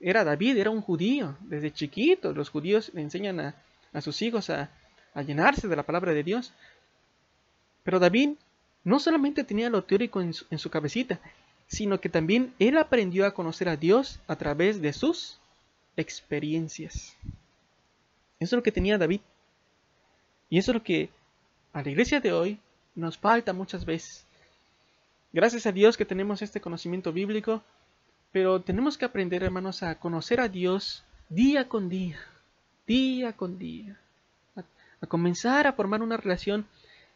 era 0.00 0.24
David, 0.24 0.58
era 0.58 0.70
un 0.70 0.82
judío, 0.82 1.36
desde 1.40 1.72
chiquito 1.72 2.32
los 2.32 2.50
judíos 2.50 2.90
le 2.94 3.02
enseñan 3.02 3.40
a, 3.40 4.00
sus 4.00 4.20
hijos 4.22 4.50
a, 4.50 4.70
a 5.14 5.22
llenarse 5.22 5.68
de 5.68 5.76
la 5.76 5.84
palabra 5.84 6.12
de 6.12 6.22
Dios. 6.22 6.52
Pero 7.82 7.98
David 7.98 8.30
no 8.84 9.00
solamente 9.00 9.44
tenía 9.44 9.70
lo 9.70 9.84
teórico 9.84 10.20
en 10.20 10.34
su, 10.34 10.44
en 10.50 10.58
su, 10.58 10.70
cabecita, 10.70 11.20
sino 11.66 12.00
que 12.00 12.08
también 12.08 12.54
él 12.58 12.78
aprendió 12.78 13.26
a 13.26 13.34
conocer 13.34 13.68
a 13.68 13.76
Dios 13.76 14.20
a 14.26 14.36
través 14.36 14.80
de 14.80 14.92
sus 14.92 15.40
experiencias. 15.96 17.16
Eso 18.38 18.54
es 18.54 18.58
lo 18.58 18.62
que 18.62 18.72
tenía 18.72 18.98
David. 18.98 19.20
Y 20.50 20.58
eso 20.58 20.70
es 20.70 20.74
lo 20.76 20.82
que 20.82 21.10
a 21.72 21.82
la 21.82 21.90
iglesia 21.90 22.20
de 22.20 22.32
hoy 22.32 22.58
nos 22.94 23.18
falta 23.18 23.52
muchas 23.52 23.84
veces. 23.84 24.24
Gracias 25.32 25.66
a 25.66 25.72
Dios 25.72 25.96
que 25.96 26.04
tenemos 26.04 26.40
este 26.42 26.60
conocimiento 26.60 27.12
bíblico, 27.12 27.62
pero 28.36 28.60
tenemos 28.60 28.98
que 28.98 29.06
aprender, 29.06 29.42
hermanos, 29.42 29.82
a 29.82 29.98
conocer 29.98 30.40
a 30.42 30.48
Dios 30.50 31.02
día 31.30 31.70
con 31.70 31.88
día, 31.88 32.18
día 32.86 33.32
con 33.32 33.58
día. 33.58 33.98
A, 35.00 35.06
comenzar 35.06 35.66
a 35.66 35.72
formar 35.72 36.02
una 36.02 36.18
relación 36.18 36.66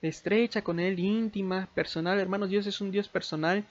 estrecha 0.01 0.63
con 0.63 0.81
Él, 0.81 0.99
íntima, 0.99 1.69
personal. 1.75 2.19
Hermanos, 2.19 2.49
Dios 2.49 2.67
es 2.67 2.81
un 2.81 2.91
Dios 2.91 3.07
personal. 3.11 3.67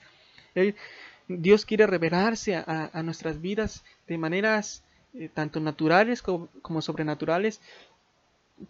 Dios 1.26 1.66
quiere 1.66 1.88
revelarse 1.88 2.54
a, 2.54 3.02
nuestras 3.02 3.40
vidas 3.40 3.84
de 4.06 4.16
maneras 4.16 4.84
eh, 5.14 5.28
tanto 5.34 5.58
naturales 5.58 6.22
como, 6.22 6.46
como 6.62 6.80
sobrenaturales. 6.80 7.60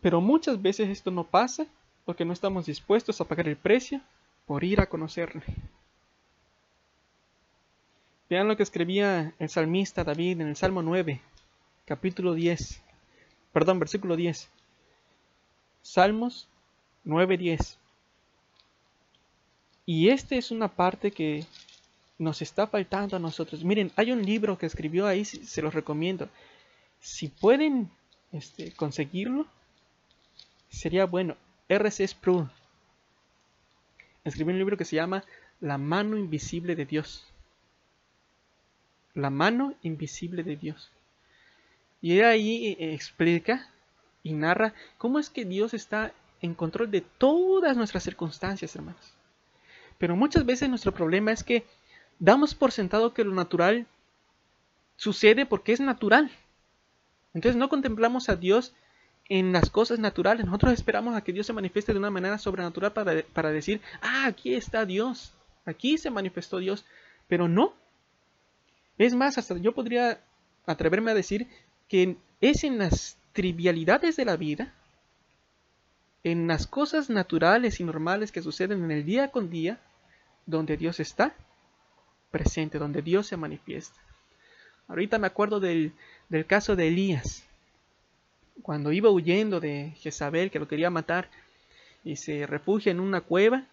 Pero 0.00 0.22
muchas 0.22 0.62
veces 0.62 0.88
esto 0.88 1.10
no 1.10 1.24
pasa 1.24 1.66
porque 2.06 2.24
no 2.24 2.32
estamos 2.32 2.64
dispuestos 2.64 3.20
a 3.20 3.26
pagar 3.26 3.46
el 3.46 3.58
precio 3.58 4.00
por 4.46 4.64
ir 4.64 4.80
a 4.80 4.86
conocerle. 4.86 5.42
Vean 8.30 8.46
lo 8.46 8.56
que 8.56 8.62
escribía 8.62 9.34
el 9.40 9.48
salmista 9.48 10.04
David 10.04 10.40
en 10.40 10.46
el 10.46 10.54
Salmo 10.54 10.82
9, 10.82 11.20
capítulo 11.84 12.32
10, 12.32 12.80
perdón, 13.52 13.80
versículo 13.80 14.14
10. 14.14 14.48
Salmos 15.82 16.46
9, 17.02 17.36
10. 17.36 17.76
Y 19.84 20.10
esta 20.10 20.36
es 20.36 20.52
una 20.52 20.68
parte 20.68 21.10
que 21.10 21.44
nos 22.18 22.40
está 22.40 22.68
faltando 22.68 23.16
a 23.16 23.18
nosotros. 23.18 23.64
Miren, 23.64 23.90
hay 23.96 24.12
un 24.12 24.24
libro 24.24 24.56
que 24.56 24.66
escribió 24.66 25.08
ahí, 25.08 25.24
se 25.24 25.60
los 25.60 25.74
recomiendo. 25.74 26.28
Si 27.00 27.26
pueden 27.26 27.90
este, 28.30 28.70
conseguirlo, 28.74 29.48
sería 30.68 31.04
bueno. 31.04 31.36
R.C. 31.68 32.06
Sproul 32.06 32.48
escribió 34.22 34.52
un 34.52 34.58
libro 34.58 34.76
que 34.76 34.84
se 34.84 34.94
llama 34.94 35.24
La 35.60 35.78
mano 35.78 36.16
invisible 36.16 36.76
de 36.76 36.86
Dios 36.86 37.26
la 39.14 39.30
mano 39.30 39.74
invisible 39.82 40.42
de 40.42 40.56
Dios. 40.56 40.90
Y 42.00 42.18
él 42.18 42.24
ahí 42.24 42.76
eh, 42.78 42.94
explica 42.94 43.68
y 44.22 44.32
narra 44.32 44.74
cómo 44.98 45.18
es 45.18 45.30
que 45.30 45.44
Dios 45.44 45.74
está 45.74 46.12
en 46.40 46.54
control 46.54 46.90
de 46.90 47.02
todas 47.02 47.76
nuestras 47.76 48.02
circunstancias, 48.02 48.74
hermanos. 48.74 49.12
Pero 49.98 50.16
muchas 50.16 50.46
veces 50.46 50.68
nuestro 50.68 50.92
problema 50.92 51.32
es 51.32 51.44
que 51.44 51.64
damos 52.18 52.54
por 52.54 52.72
sentado 52.72 53.12
que 53.12 53.24
lo 53.24 53.34
natural 53.34 53.86
sucede 54.96 55.46
porque 55.46 55.72
es 55.72 55.80
natural. 55.80 56.30
Entonces 57.34 57.56
no 57.56 57.68
contemplamos 57.68 58.28
a 58.28 58.36
Dios 58.36 58.74
en 59.28 59.52
las 59.52 59.70
cosas 59.70 59.98
naturales. 59.98 60.46
Nosotros 60.46 60.72
esperamos 60.72 61.14
a 61.14 61.22
que 61.22 61.32
Dios 61.32 61.46
se 61.46 61.52
manifieste 61.52 61.92
de 61.92 61.98
una 61.98 62.10
manera 62.10 62.38
sobrenatural 62.38 62.92
para, 62.92 63.22
para 63.22 63.50
decir, 63.50 63.80
ah, 64.00 64.26
aquí 64.26 64.54
está 64.54 64.86
Dios. 64.86 65.32
Aquí 65.66 65.98
se 65.98 66.10
manifestó 66.10 66.58
Dios. 66.58 66.84
Pero 67.28 67.46
no, 67.46 67.74
es 69.06 69.14
más, 69.14 69.38
hasta 69.38 69.56
yo 69.56 69.72
podría 69.72 70.20
atreverme 70.66 71.10
a 71.10 71.14
decir 71.14 71.46
que 71.88 72.18
es 72.42 72.64
en 72.64 72.76
las 72.76 73.16
trivialidades 73.32 74.16
de 74.16 74.26
la 74.26 74.36
vida, 74.36 74.74
en 76.22 76.46
las 76.46 76.66
cosas 76.66 77.08
naturales 77.08 77.80
y 77.80 77.84
normales 77.84 78.30
que 78.30 78.42
suceden 78.42 78.84
en 78.84 78.90
el 78.90 79.06
día 79.06 79.30
con 79.30 79.48
día, 79.48 79.80
donde 80.44 80.76
Dios 80.76 81.00
está 81.00 81.34
presente, 82.30 82.78
donde 82.78 83.00
Dios 83.00 83.26
se 83.26 83.38
manifiesta. 83.38 83.98
Ahorita 84.86 85.18
me 85.18 85.28
acuerdo 85.28 85.60
del, 85.60 85.94
del 86.28 86.44
caso 86.44 86.76
de 86.76 86.88
Elías, 86.88 87.46
cuando 88.60 88.92
iba 88.92 89.08
huyendo 89.08 89.60
de 89.60 89.94
Jezabel, 89.96 90.50
que 90.50 90.58
lo 90.58 90.68
quería 90.68 90.90
matar, 90.90 91.30
y 92.04 92.16
se 92.16 92.46
refugia 92.46 92.92
en 92.92 93.00
una 93.00 93.22
cueva, 93.22 93.64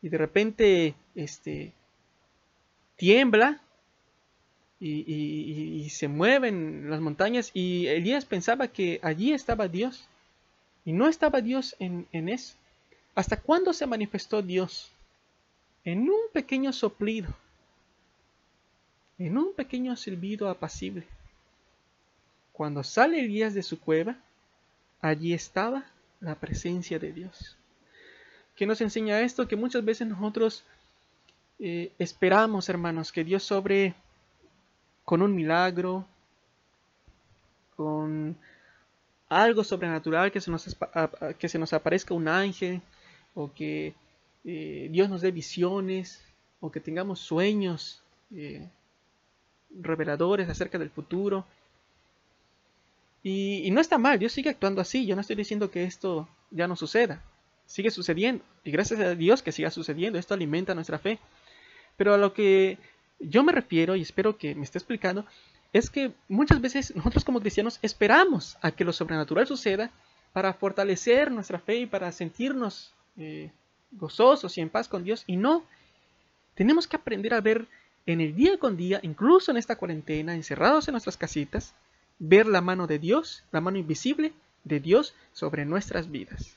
y 0.00 0.10
de 0.10 0.18
repente 0.18 0.94
este, 1.16 1.72
tiembla 2.94 3.60
y, 4.84 5.88
se 5.90 6.08
mueven 6.08 6.90
las 6.90 7.00
montañas 7.00 7.50
y 7.54 7.86
Elías 7.86 8.24
pensaba 8.24 8.68
que 8.68 8.98
allí 9.02 9.32
estaba 9.32 9.68
Dios 9.68 10.08
y 10.84 10.92
no 10.92 11.08
estaba 11.08 11.40
Dios 11.40 11.76
en, 11.78 12.06
en 12.12 12.28
eso. 12.28 12.54
¿Hasta 13.14 13.36
cuándo 13.36 13.72
se 13.72 13.86
manifestó 13.86 14.42
Dios? 14.42 14.90
En 15.84 16.08
un 16.08 16.20
pequeño 16.32 16.72
soplido, 16.72 17.34
en 19.18 19.38
un 19.38 19.54
pequeño 19.54 19.96
silbido 19.96 20.48
apacible. 20.48 21.06
Cuando 22.52 22.82
sale 22.82 23.20
Elías 23.20 23.54
de 23.54 23.62
su 23.62 23.78
cueva, 23.78 24.16
allí 25.00 25.32
estaba 25.32 25.84
la 26.20 26.34
presencia 26.34 26.98
de 26.98 27.12
Dios. 27.12 27.56
¿Qué 28.56 28.66
nos 28.66 28.80
enseña 28.80 29.20
esto? 29.20 29.48
Que 29.48 29.56
muchas 29.56 29.84
veces 29.84 30.06
nosotros 30.06 30.64
eh, 31.58 31.92
esperamos, 31.98 32.68
hermanos, 32.68 33.12
que 33.12 33.24
Dios 33.24 33.42
sobre 33.42 33.94
con 35.04 35.22
un 35.22 35.34
milagro, 35.34 36.06
con 37.76 38.36
algo 39.28 39.64
sobrenatural, 39.64 40.30
que 40.30 40.40
se 40.40 40.50
nos, 40.50 40.76
que 41.38 41.48
se 41.48 41.58
nos 41.58 41.72
aparezca 41.72 42.14
un 42.14 42.28
ángel, 42.28 42.82
o 43.34 43.52
que 43.52 43.94
eh, 44.44 44.88
Dios 44.90 45.08
nos 45.08 45.22
dé 45.22 45.30
visiones, 45.30 46.22
o 46.60 46.70
que 46.70 46.80
tengamos 46.80 47.20
sueños 47.20 48.02
eh, 48.34 48.68
reveladores 49.70 50.48
acerca 50.48 50.78
del 50.78 50.90
futuro. 50.90 51.46
Y, 53.22 53.66
y, 53.66 53.70
no 53.70 53.80
está 53.80 53.98
mal, 53.98 54.18
Dios 54.18 54.32
sigue 54.32 54.50
actuando 54.50 54.80
así, 54.80 55.06
yo 55.06 55.14
no 55.14 55.20
estoy 55.20 55.36
diciendo 55.36 55.70
que 55.70 55.84
esto 55.84 56.28
ya 56.50 56.68
no 56.68 56.76
suceda, 56.76 57.22
sigue 57.66 57.90
sucediendo, 57.90 58.44
y 58.64 58.70
gracias 58.70 59.00
a 59.00 59.14
Dios 59.14 59.42
que 59.42 59.52
siga 59.52 59.70
sucediendo, 59.70 60.18
esto 60.18 60.34
alimenta 60.34 60.74
nuestra 60.74 60.98
fe. 60.98 61.18
Pero 61.96 62.14
a 62.14 62.18
lo 62.18 62.32
que 62.32 62.78
yo 63.22 63.42
me 63.44 63.52
refiero, 63.52 63.96
y 63.96 64.02
espero 64.02 64.36
que 64.36 64.54
me 64.54 64.62
esté 64.62 64.78
explicando, 64.78 65.24
es 65.72 65.88
que 65.88 66.12
muchas 66.28 66.60
veces 66.60 66.94
nosotros 66.94 67.24
como 67.24 67.40
cristianos 67.40 67.78
esperamos 67.82 68.58
a 68.60 68.72
que 68.72 68.84
lo 68.84 68.92
sobrenatural 68.92 69.46
suceda 69.46 69.90
para 70.32 70.52
fortalecer 70.52 71.30
nuestra 71.30 71.58
fe 71.58 71.80
y 71.80 71.86
para 71.86 72.12
sentirnos 72.12 72.92
eh, 73.16 73.50
gozosos 73.92 74.56
y 74.58 74.60
en 74.60 74.70
paz 74.70 74.88
con 74.88 75.04
Dios. 75.04 75.24
Y 75.26 75.36
no, 75.36 75.64
tenemos 76.54 76.86
que 76.86 76.96
aprender 76.96 77.34
a 77.34 77.40
ver 77.40 77.66
en 78.06 78.20
el 78.20 78.34
día 78.34 78.58
con 78.58 78.76
día, 78.76 79.00
incluso 79.02 79.50
en 79.50 79.56
esta 79.56 79.76
cuarentena, 79.76 80.34
encerrados 80.34 80.88
en 80.88 80.92
nuestras 80.92 81.16
casitas, 81.16 81.74
ver 82.18 82.46
la 82.46 82.60
mano 82.60 82.86
de 82.86 82.98
Dios, 82.98 83.44
la 83.52 83.60
mano 83.60 83.78
invisible 83.78 84.32
de 84.64 84.80
Dios 84.80 85.14
sobre 85.32 85.64
nuestras 85.64 86.10
vidas. 86.10 86.56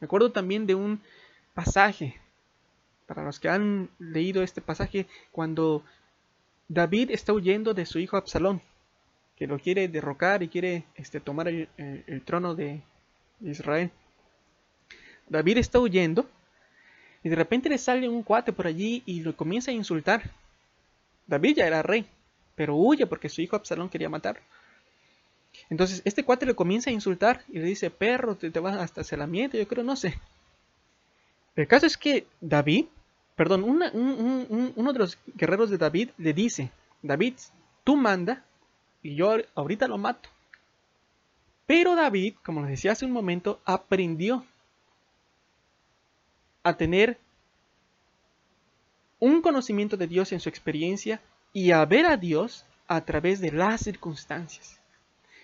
Me 0.00 0.06
acuerdo 0.06 0.32
también 0.32 0.66
de 0.66 0.74
un 0.74 1.00
pasaje 1.54 2.20
para 3.06 3.24
los 3.24 3.40
que 3.40 3.48
han 3.48 3.90
leído 3.98 4.42
este 4.42 4.60
pasaje, 4.60 5.06
cuando 5.30 5.84
David 6.68 7.10
está 7.10 7.32
huyendo 7.32 7.74
de 7.74 7.86
su 7.86 7.98
hijo 7.98 8.16
Absalón, 8.16 8.62
que 9.36 9.46
lo 9.46 9.58
quiere 9.58 9.88
derrocar 9.88 10.42
y 10.42 10.48
quiere 10.48 10.84
este, 10.94 11.20
tomar 11.20 11.48
el, 11.48 12.22
trono 12.24 12.54
de 12.54 12.82
Israel. 13.40 13.90
David 15.28 15.58
está 15.58 15.80
huyendo 15.80 16.28
y 17.22 17.28
de 17.28 17.36
repente 17.36 17.68
le 17.68 17.78
sale 17.78 18.08
un 18.08 18.22
cuate 18.22 18.52
por 18.52 18.66
allí 18.66 19.02
y 19.06 19.20
lo 19.20 19.36
comienza 19.36 19.70
a 19.70 19.74
insultar. 19.74 20.30
David 21.26 21.56
ya 21.56 21.66
era 21.66 21.82
rey, 21.82 22.06
pero 22.54 22.76
huye 22.76 23.06
porque 23.06 23.28
su 23.28 23.40
hijo 23.40 23.56
Absalón 23.56 23.88
quería 23.88 24.08
matar. 24.08 24.40
Entonces 25.70 26.02
este 26.04 26.24
cuate 26.24 26.46
le 26.46 26.54
comienza 26.54 26.90
a 26.90 26.92
insultar 26.92 27.44
y 27.48 27.58
le 27.58 27.64
dice, 27.64 27.90
perro, 27.90 28.36
te, 28.36 28.50
te 28.50 28.60
vas 28.60 28.76
hasta 28.76 29.00
el 29.00 29.06
celamiento, 29.06 29.56
yo 29.56 29.66
creo, 29.66 29.84
no 29.84 29.96
sé. 29.96 30.18
El 31.56 31.68
caso 31.68 31.86
es 31.86 31.96
que 31.96 32.26
David, 32.40 32.86
perdón, 33.36 33.64
uno 33.64 34.92
de 34.92 34.98
los 34.98 35.18
guerreros 35.34 35.70
de 35.70 35.78
David 35.78 36.10
le 36.18 36.32
dice, 36.32 36.70
David, 37.02 37.34
tú 37.84 37.96
manda 37.96 38.44
y 39.02 39.14
yo 39.16 39.36
ahorita 39.54 39.88
lo 39.88 39.98
mato. 39.98 40.28
Pero 41.66 41.94
David, 41.94 42.34
como 42.44 42.60
les 42.62 42.70
decía 42.70 42.92
hace 42.92 43.04
un 43.04 43.12
momento, 43.12 43.60
aprendió 43.64 44.44
a 46.62 46.76
tener 46.76 47.18
un 49.18 49.40
conocimiento 49.40 49.96
de 49.96 50.06
Dios 50.06 50.32
en 50.32 50.40
su 50.40 50.48
experiencia 50.48 51.20
y 51.52 51.70
a 51.70 51.84
ver 51.84 52.06
a 52.06 52.16
Dios 52.16 52.64
a 52.88 53.00
través 53.04 53.40
de 53.40 53.52
las 53.52 53.82
circunstancias. 53.82 54.80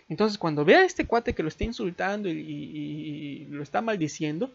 Entonces, 0.09 0.39
cuando 0.39 0.65
ve 0.65 0.75
a 0.75 0.85
este 0.85 1.07
cuate 1.07 1.35
que 1.35 1.43
lo 1.43 1.49
está 1.49 1.65
insultando 1.65 2.29
y, 2.29 3.47
lo 3.49 3.63
está 3.63 3.81
maldiciendo, 3.81 4.53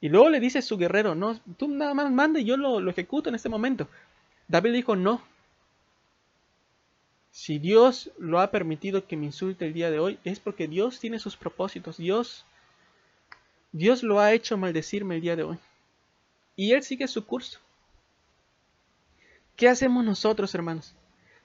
y 0.00 0.08
luego 0.08 0.28
le 0.28 0.40
dice 0.40 0.58
a 0.58 0.62
su 0.62 0.76
guerrero, 0.76 1.14
no, 1.14 1.38
tú 1.56 1.68
nada 1.68 1.94
más 1.94 2.10
manda 2.10 2.40
y 2.40 2.44
yo 2.44 2.56
lo, 2.56 2.90
ejecuto 2.90 3.28
en 3.28 3.34
este 3.34 3.48
momento. 3.48 3.88
David 4.48 4.72
dijo, 4.72 4.96
no. 4.96 5.22
Si 7.30 7.58
Dios 7.58 8.10
lo 8.18 8.40
ha 8.40 8.50
permitido 8.50 9.06
que 9.06 9.16
me 9.16 9.26
insulte 9.26 9.66
el 9.66 9.72
día 9.72 9.90
de 9.90 9.98
hoy, 9.98 10.18
es 10.24 10.40
porque 10.40 10.68
Dios 10.68 11.00
tiene 11.00 11.18
sus 11.18 11.36
propósitos. 11.36 11.96
Dios, 11.96 12.44
Dios 13.72 14.02
lo 14.02 14.20
ha 14.20 14.32
hecho 14.32 14.56
maldecirme 14.56 15.16
el 15.16 15.20
día 15.22 15.36
de 15.36 15.44
hoy. 15.44 15.58
Y 16.54 16.72
Él 16.72 16.82
sigue 16.82 17.08
su 17.08 17.26
curso. 17.26 17.58
¿Qué 19.56 19.68
hacemos 19.68 20.04
nosotros, 20.04 20.54
hermanos? 20.54 20.94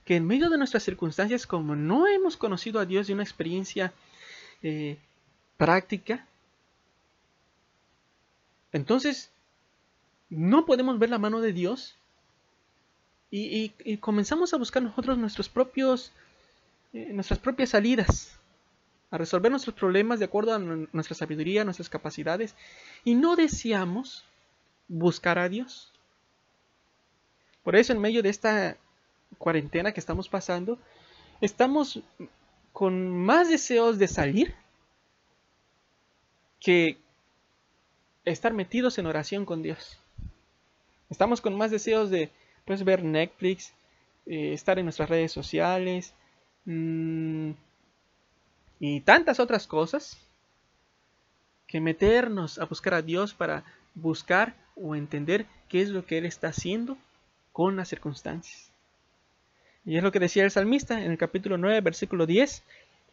Que 0.04 0.16
en 0.16 0.28
medio 0.28 0.50
de 0.50 0.58
nuestras 0.58 0.84
circunstancias, 0.84 1.48
como 1.48 1.76
no 1.76 2.08
hemos 2.08 2.38
conocido 2.38 2.80
a 2.80 2.86
Dios 2.86 3.08
de 3.08 3.14
una 3.14 3.24
experiencia 3.24 3.94
eh, 4.62 4.98
práctica, 5.58 6.28
entonces, 8.72 9.32
no 10.30 10.66
podemos 10.66 11.00
ver 11.00 11.10
la 11.10 11.18
mano 11.18 11.42
de 11.42 11.54
Dios 11.54 11.96
y, 13.32 13.70
comenzamos 14.00 14.54
a 14.54 14.58
buscar 14.58 14.82
nosotros 14.82 15.18
nuestros 15.18 15.50
propios, 15.50 16.12
eh, 16.94 17.12
nuestras 17.14 17.40
propias 17.40 17.70
salidas, 17.70 18.36
a 19.12 19.18
resolver 19.18 19.52
nuestros 19.52 19.76
problemas 19.76 20.20
de 20.20 20.26
acuerdo 20.26 20.54
a 20.54 20.60
nuestra 20.60 21.16
sabiduría, 21.16 21.64
nuestras 21.64 21.90
capacidades, 21.90 22.56
y 23.04 23.16
no 23.16 23.36
deseamos 23.36 24.26
buscar 24.88 25.38
a 25.40 25.50
Dios. 25.50 25.92
Por 27.64 27.76
eso 27.76 27.94
en 27.94 28.00
medio 28.00 28.24
de 28.24 28.30
esta 28.30 28.78
cuarentena 29.38 29.92
que 29.92 30.00
estamos 30.00 30.30
pasando, 30.30 30.80
estamos 31.42 32.02
con 32.74 33.10
más 33.26 33.50
deseos 33.50 34.00
de 34.00 34.08
salir 34.08 34.56
que 36.60 36.98
estar 38.32 38.54
metidos 38.54 38.98
en 38.98 39.06
oración 39.06 39.46
con 39.46 39.62
Dios. 39.62 39.98
Estamos 41.10 41.42
con 41.42 41.58
más 41.58 41.72
deseos 41.72 42.10
de 42.10 42.30
pues, 42.66 42.84
ver 42.84 43.04
Netflix, 43.04 43.74
eh, 44.26 44.54
estar 44.54 44.78
en 44.78 44.86
nuestras 44.86 45.10
redes 45.10 45.32
sociales 45.32 46.14
mm, 46.66 47.52
y 48.80 49.02
tantas 49.02 49.40
otras 49.40 49.68
cosas 49.68 50.18
que 51.68 51.82
meternos 51.82 52.60
a 52.60 52.66
buscar 52.66 52.94
a 52.94 53.02
Dios 53.02 53.34
para 53.34 53.64
buscar 53.96 54.56
o 54.76 54.96
entender 54.96 55.46
qué 55.68 55.82
es 55.82 55.90
lo 55.90 56.06
que 56.06 56.18
Él 56.18 56.26
está 56.26 56.50
haciendo 56.50 56.98
con 57.52 57.76
las 57.76 57.90
circunstancias. 57.90 58.72
Y 59.86 59.98
es 59.98 60.04
lo 60.04 60.12
que 60.12 60.20
decía 60.20 60.44
el 60.44 60.52
salmista 60.52 61.04
en 61.04 61.12
el 61.12 61.18
capítulo 61.18 61.58
9, 61.58 61.82
versículo 61.82 62.26
10. 62.26 62.64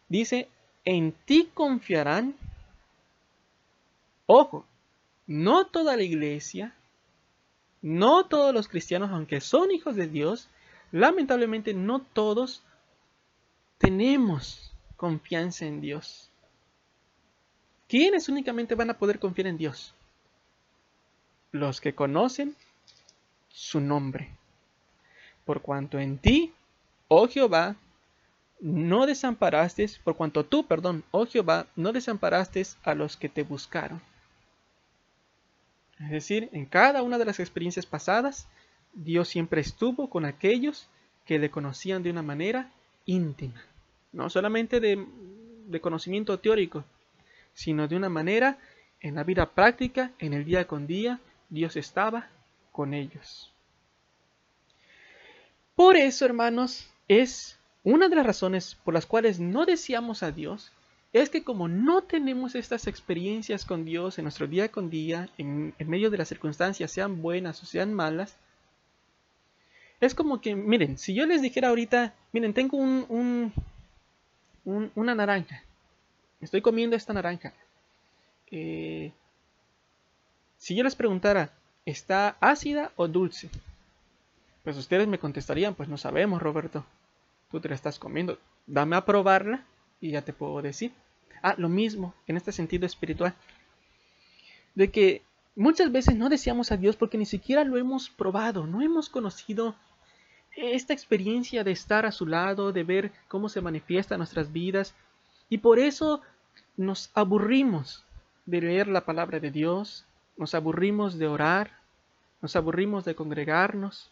Dice, 0.09 0.47
en 0.85 1.11
ti 1.11 1.49
confiarán. 1.53 2.35
Ojo, 4.25 4.65
no 5.27 5.67
toda 5.67 5.97
la 5.97 6.03
iglesia, 6.03 6.73
no 7.81 8.25
todos 8.25 8.53
los 8.53 8.67
cristianos, 8.67 9.11
aunque 9.11 9.41
son 9.41 9.71
hijos 9.71 9.95
de 9.95 10.07
Dios, 10.07 10.49
lamentablemente 10.91 11.73
no 11.73 12.01
todos 12.01 12.63
tenemos 13.77 14.73
confianza 14.95 15.65
en 15.65 15.81
Dios. 15.81 16.29
¿Quiénes 17.87 18.27
únicamente 18.27 18.75
van 18.75 18.89
a 18.89 18.97
poder 18.97 19.19
confiar 19.19 19.47
en 19.47 19.57
Dios? 19.57 19.93
Los 21.51 21.79
que 21.79 21.93
conocen 21.93 22.55
su 23.49 23.79
nombre. 23.79 24.31
Por 25.45 25.61
cuanto 25.61 25.99
en 25.99 26.17
ti, 26.17 26.53
oh 27.07 27.27
Jehová, 27.27 27.75
no 28.59 29.05
desamparaste, 29.05 29.89
por 30.03 30.15
cuanto 30.15 30.45
tú, 30.45 30.65
perdón, 30.65 31.03
oh 31.11 31.25
Jehová, 31.25 31.67
no 31.75 31.93
desamparaste 31.93 32.65
a 32.83 32.95
los 32.95 33.15
que 33.15 33.29
te 33.29 33.43
buscaron. 33.43 34.01
Es 35.99 36.09
decir, 36.11 36.49
en 36.51 36.65
cada 36.65 37.01
una 37.01 37.17
de 37.17 37.25
las 37.25 37.39
experiencias 37.39 37.85
pasadas, 37.85 38.47
Dios 38.93 39.27
siempre 39.27 39.61
estuvo 39.61 40.09
con 40.09 40.25
aquellos 40.25 40.87
que 41.25 41.39
le 41.39 41.49
conocían 41.49 42.03
de 42.03 42.11
una 42.11 42.21
manera 42.21 42.71
íntima. 43.05 43.63
No 44.11 44.29
solamente 44.29 44.79
de, 44.79 45.81
conocimiento 45.81 46.39
teórico, 46.39 46.85
sino 47.53 47.87
de 47.87 47.95
una 47.95 48.09
manera 48.09 48.57
en 49.01 49.15
la 49.15 49.23
vida 49.23 49.51
práctica, 49.51 50.11
en 50.19 50.33
el 50.33 50.45
día 50.45 50.65
con 50.65 50.87
día, 50.87 51.19
Dios 51.49 51.75
estaba 51.75 52.29
con 52.71 52.93
ellos. 52.93 53.51
Por 55.75 55.95
eso, 55.95 56.25
hermanos, 56.25 56.89
es 57.07 57.59
una 57.83 58.09
de 58.09 58.15
las 58.15 58.25
razones 58.25 58.75
por 58.83 58.93
las 58.93 59.05
cuales 59.05 59.39
no 59.39 59.65
deseamos 59.65 60.23
a 60.23 60.31
Dios 60.31 60.71
es 61.13 61.29
que 61.29 61.43
como 61.43 61.67
no 61.67 62.03
tenemos 62.03 62.55
estas 62.55 62.87
experiencias 62.87 63.65
con 63.65 63.85
Dios 63.85 64.17
en 64.17 64.25
nuestro 64.25 64.47
día 64.47 64.69
con 64.69 64.89
día, 64.89 65.29
en, 65.37 65.73
medio 65.79 66.09
de 66.09 66.17
las 66.17 66.27
circunstancias, 66.27 66.91
sean 66.91 67.21
buenas 67.21 67.61
o 67.63 67.65
sean 67.65 67.93
malas, 67.93 68.37
Es 69.99 70.13
como 70.13 70.41
que, 70.41 70.55
miren, 70.55 70.97
si 70.97 71.15
yo 71.15 71.25
les 71.25 71.41
dijera 71.41 71.69
ahorita, 71.69 72.13
miren, 72.31 72.53
tengo 72.53 72.77
un, 72.77 73.51
un, 74.63 74.91
una 74.93 75.15
naranja. 75.15 75.63
Estoy 76.39 76.61
comiendo 76.61 76.95
esta 76.95 77.13
naranja. 77.13 77.51
Eh, 78.51 79.11
si 80.59 80.75
yo 80.75 80.83
les 80.83 80.95
preguntara, 80.95 81.51
¿está 81.85 82.37
ácida 82.41 82.91
o 82.95 83.07
dulce? 83.07 83.49
Pues 84.63 84.77
ustedes 84.77 85.07
me 85.07 85.17
contestarían, 85.17 85.73
pues 85.73 85.89
no 85.89 85.97
sabemos, 85.97 86.43
Roberto. 86.43 86.85
Tú 87.49 87.59
te 87.59 87.69
la 87.69 87.75
estás 87.75 87.97
comiendo. 87.97 88.37
Dame 88.67 88.97
a 88.97 89.05
probarla 89.05 89.63
y 89.99 90.11
ya 90.11 90.21
te 90.21 90.33
puedo 90.33 90.61
decir. 90.61 90.91
Ah, 91.41 91.55
lo 91.57 91.69
mismo 91.69 92.13
en 92.27 92.37
este 92.37 92.51
sentido 92.51 92.85
espiritual. 92.85 93.33
De 94.75 94.89
que 94.91 95.21
muchas 95.55 95.91
veces 95.91 96.15
no 96.15 96.29
deseamos 96.29 96.71
a 96.71 96.77
Dios 96.77 96.95
porque 96.95 97.17
ni 97.17 97.25
siquiera 97.25 97.63
lo 97.63 97.77
hemos 97.77 98.09
probado, 98.09 98.67
no 98.67 98.81
hemos 98.81 99.09
conocido 99.09 99.75
esta 100.55 100.93
experiencia 100.93 101.63
de 101.63 101.71
estar 101.71 102.05
a 102.05 102.11
su 102.11 102.25
lado, 102.25 102.71
de 102.71 102.83
ver 102.83 103.11
cómo 103.27 103.49
se 103.49 103.61
manifiesta 103.61 104.17
nuestras 104.17 104.51
vidas. 104.51 104.95
Y 105.49 105.59
por 105.59 105.79
eso 105.79 106.21
nos 106.75 107.11
aburrimos 107.13 108.03
de 108.45 108.61
leer 108.61 108.87
la 108.87 109.05
palabra 109.05 109.39
de 109.39 109.51
Dios, 109.51 110.05
nos 110.37 110.55
aburrimos 110.55 111.17
de 111.17 111.27
orar, 111.27 111.79
nos 112.41 112.55
aburrimos 112.55 113.05
de 113.05 113.15
congregarnos, 113.15 114.11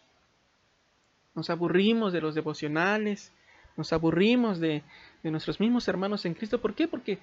nos 1.33 1.49
aburrimos 1.49 2.13
de 2.13 2.21
los 2.21 2.35
devocionales, 2.35 3.31
nos 3.77 3.93
aburrimos 3.93 4.59
de, 4.59 4.83
nuestros 5.23 5.59
mismos 5.59 5.87
hermanos 5.87 6.25
en 6.25 6.35
Cristo. 6.35 6.61
¿Por 6.61 6.75
qué? 6.75 6.87
Porque 6.87 7.17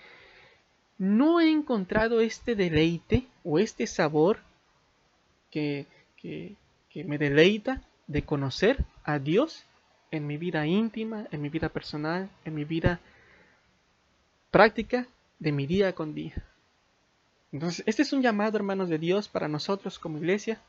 no 0.98 1.40
he 1.40 1.50
encontrado 1.50 2.20
este 2.20 2.56
deleite 2.56 3.26
o 3.44 3.60
este 3.60 3.86
sabor 3.86 4.40
que, 5.50 5.86
que, 6.16 6.56
que 6.90 7.04
me 7.04 7.18
deleita 7.18 7.82
de 8.08 8.22
conocer 8.22 8.84
a 9.04 9.18
Dios 9.18 9.64
en 10.10 10.26
mi 10.26 10.36
vida 10.36 10.66
íntima, 10.66 11.26
en 11.30 11.42
mi 11.42 11.48
vida 11.48 11.68
personal, 11.68 12.28
en 12.44 12.54
mi 12.54 12.64
vida 12.64 13.00
práctica 14.50 15.06
de 15.38 15.52
mi 15.52 15.66
día 15.66 15.94
con 15.94 16.14
día. 16.14 16.34
Entonces, 17.52 17.82
este 17.86 18.02
es 18.02 18.12
un 18.12 18.22
llamado, 18.22 18.56
hermanos 18.56 18.88
de 18.88 18.98
Dios, 18.98 19.28
para 19.28 19.48
nosotros 19.48 19.98
como 19.98 20.18
iglesia, 20.18 20.60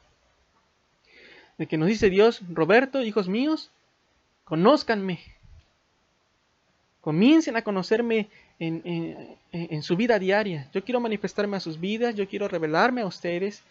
de 1.58 1.68
que 1.68 1.78
nos 1.78 1.88
dice 1.88 2.10
Dios, 2.10 2.42
Roberto, 2.50 3.02
hijos 3.04 3.30
míos, 3.30 3.72
conózcanme, 4.44 5.20
comiencen 7.04 7.58
a 7.58 7.64
conocerme 7.64 8.30
en, 8.60 9.38
en, 9.52 9.84
su 9.84 9.98
vida 9.98 10.18
diaria. 10.20 10.70
Yo 10.74 10.86
quiero 10.86 11.02
manifestarme 11.02 11.58
a 11.58 11.60
sus 11.60 11.78
vidas, 11.78 12.16
yo 12.16 12.30
quiero 12.30 12.48
revelarme 12.48 13.02
a 13.02 13.06
ustedes. 13.06 13.62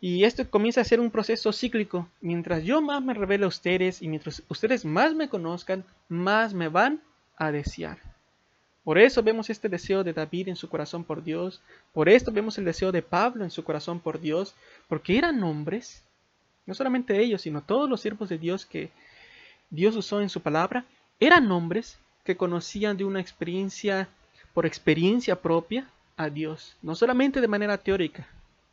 Y 0.00 0.24
esto 0.24 0.50
comienza 0.50 0.80
a 0.80 0.84
ser 0.84 0.98
un 0.98 1.12
proceso 1.12 1.52
cíclico. 1.52 2.08
Mientras 2.20 2.64
yo 2.64 2.82
más 2.82 3.00
me 3.00 3.14
revele 3.14 3.44
a 3.44 3.48
ustedes 3.48 4.02
y 4.02 4.08
mientras 4.08 4.42
ustedes 4.48 4.84
más 4.84 5.14
me 5.14 5.28
conozcan, 5.28 5.84
más 6.08 6.52
me 6.52 6.66
van 6.66 7.00
a 7.36 7.52
desear. 7.52 7.98
Por 8.82 8.98
eso 8.98 9.22
vemos 9.22 9.50
este 9.50 9.68
deseo 9.68 10.02
de 10.02 10.12
David 10.12 10.48
en 10.48 10.56
su 10.56 10.68
corazón 10.68 11.04
por 11.04 11.22
Dios. 11.22 11.62
Por 11.92 12.08
esto 12.08 12.32
vemos 12.32 12.58
el 12.58 12.64
deseo 12.64 12.90
de 12.90 13.02
Pablo 13.02 13.44
en 13.44 13.52
su 13.52 13.62
corazón 13.62 14.00
por 14.00 14.20
Dios. 14.20 14.56
Porque 14.88 15.16
eran 15.16 15.44
hombres, 15.44 16.02
no 16.66 16.74
solamente 16.74 17.20
ellos, 17.20 17.42
sino 17.42 17.62
todos 17.62 17.88
los 17.88 18.00
siervos 18.00 18.28
de 18.28 18.38
Dios 18.38 18.66
que 18.66 18.90
Dios 19.70 19.94
usó 19.94 20.20
en 20.20 20.28
su 20.28 20.40
palabra, 20.40 20.84
eran 21.20 21.52
hombres 21.52 22.00
que 22.28 22.36
conocían 22.36 22.98
de 22.98 23.06
una 23.06 23.20
experiencia, 23.20 24.06
por 24.52 24.66
experiencia 24.66 25.40
propia, 25.40 25.88
a 26.18 26.28
Dios. 26.28 26.76
No 26.82 26.94
solamente 26.94 27.40
de 27.40 27.48
manera 27.48 27.78
teórica, 27.78 28.28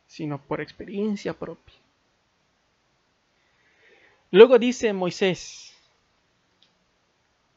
sino 0.06 0.36
por 0.36 0.60
experiencia 0.60 1.32
propia. 1.32 1.74
Luego 4.30 4.58
dice 4.58 4.92
Moisés, 4.92 5.72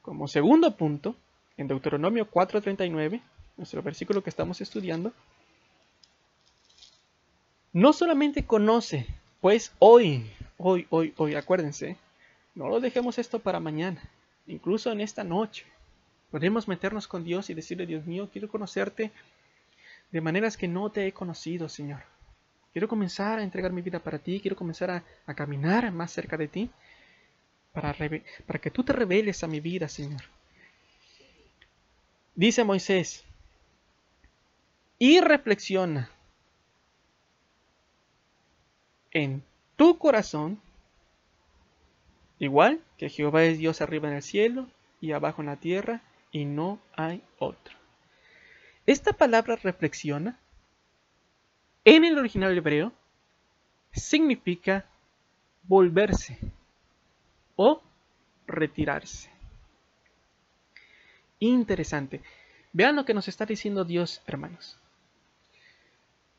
como 0.02 0.30
segundo 0.30 0.78
punto, 0.78 1.18
en 1.58 1.68
Deuteronomio 1.68 2.32
4:39, 2.32 3.22
nuestro 3.58 3.84
versículo 3.84 4.24
que 4.24 4.30
estamos 4.30 4.62
estudiando, 4.62 5.12
no 7.74 7.92
solamente 7.92 8.46
conoce, 8.46 9.06
pues 9.42 9.74
hoy, 9.80 10.32
hoy, 10.58 10.88
hoy, 10.92 11.14
hoy, 11.18 11.36
acuérdense, 11.36 11.98
no 12.56 12.70
lo 12.70 12.80
dejemos 12.80 13.20
esto 13.20 13.40
para 13.40 13.60
mañana, 13.60 14.02
incluso 14.48 14.94
en 14.94 15.02
esta 15.02 15.26
noche. 15.26 15.66
Podemos 16.32 16.68
meternos 16.68 17.08
con 17.08 17.24
Dios 17.24 17.50
y 17.50 17.54
decirle, 17.54 17.86
Dios 17.86 18.06
mío, 18.06 18.30
quiero 18.32 18.50
conocerte 18.50 19.12
de 20.12 20.22
maneras 20.22 20.58
que 20.58 20.68
no 20.68 20.92
te 20.92 21.08
he 21.08 21.12
conocido, 21.12 21.70
Señor. 21.70 22.02
Quiero 22.72 22.88
comenzar 22.88 23.39
a 23.39 23.44
entregar 23.44 23.72
mi 23.72 23.82
vida 23.82 24.00
para 24.00 24.20
ti, 24.20 24.39
quiero 24.39 24.56
comenzar 24.56 25.04
a, 25.26 25.34
caminar 25.34 25.92
más 25.92 26.12
cerca 26.12 26.38
de 26.38 26.48
ti, 26.48 26.70
para, 27.74 27.96
para 28.46 28.60
que 28.60 28.70
tú 28.70 28.84
te 28.84 28.94
reveles 28.94 29.44
a 29.44 29.48
mi 29.48 29.60
vida, 29.60 29.88
Señor. 29.88 30.22
Dice 32.36 32.63
Moisés, 32.63 33.24
y 35.00 35.20
reflexiona 35.22 36.10
en 39.12 39.42
tu 39.76 39.98
corazón, 39.98 40.60
igual 42.38 42.82
que 42.98 43.10
Jehová 43.10 43.44
es 43.44 43.58
Dios 43.58 43.82
arriba 43.82 44.10
en 44.10 44.15
el 44.15 44.24
cielo 44.24 44.68
y 45.02 45.13
abajo 45.13 45.42
en 45.42 45.48
la 45.48 45.56
tierra, 45.56 46.02
y 46.32 46.46
no 46.46 46.80
hay 46.96 47.24
otro. 47.38 47.76
Esta 48.86 49.13
palabra 49.13 49.56
reflexiona 49.56 50.39
en 51.86 52.06
el 52.06 52.18
original 52.18 52.58
hebreo 52.58 52.92
significa 53.92 54.86
volverse 55.63 56.38
o 57.56 57.82
retirarse. 58.48 59.30
Interesante. 61.39 62.22
Vean 62.74 62.96
lo 62.96 63.06
que 63.06 63.13
nos 63.13 63.28
está 63.28 63.46
diciendo 63.46 63.86
Dios, 63.86 64.22
hermanos. 64.28 64.78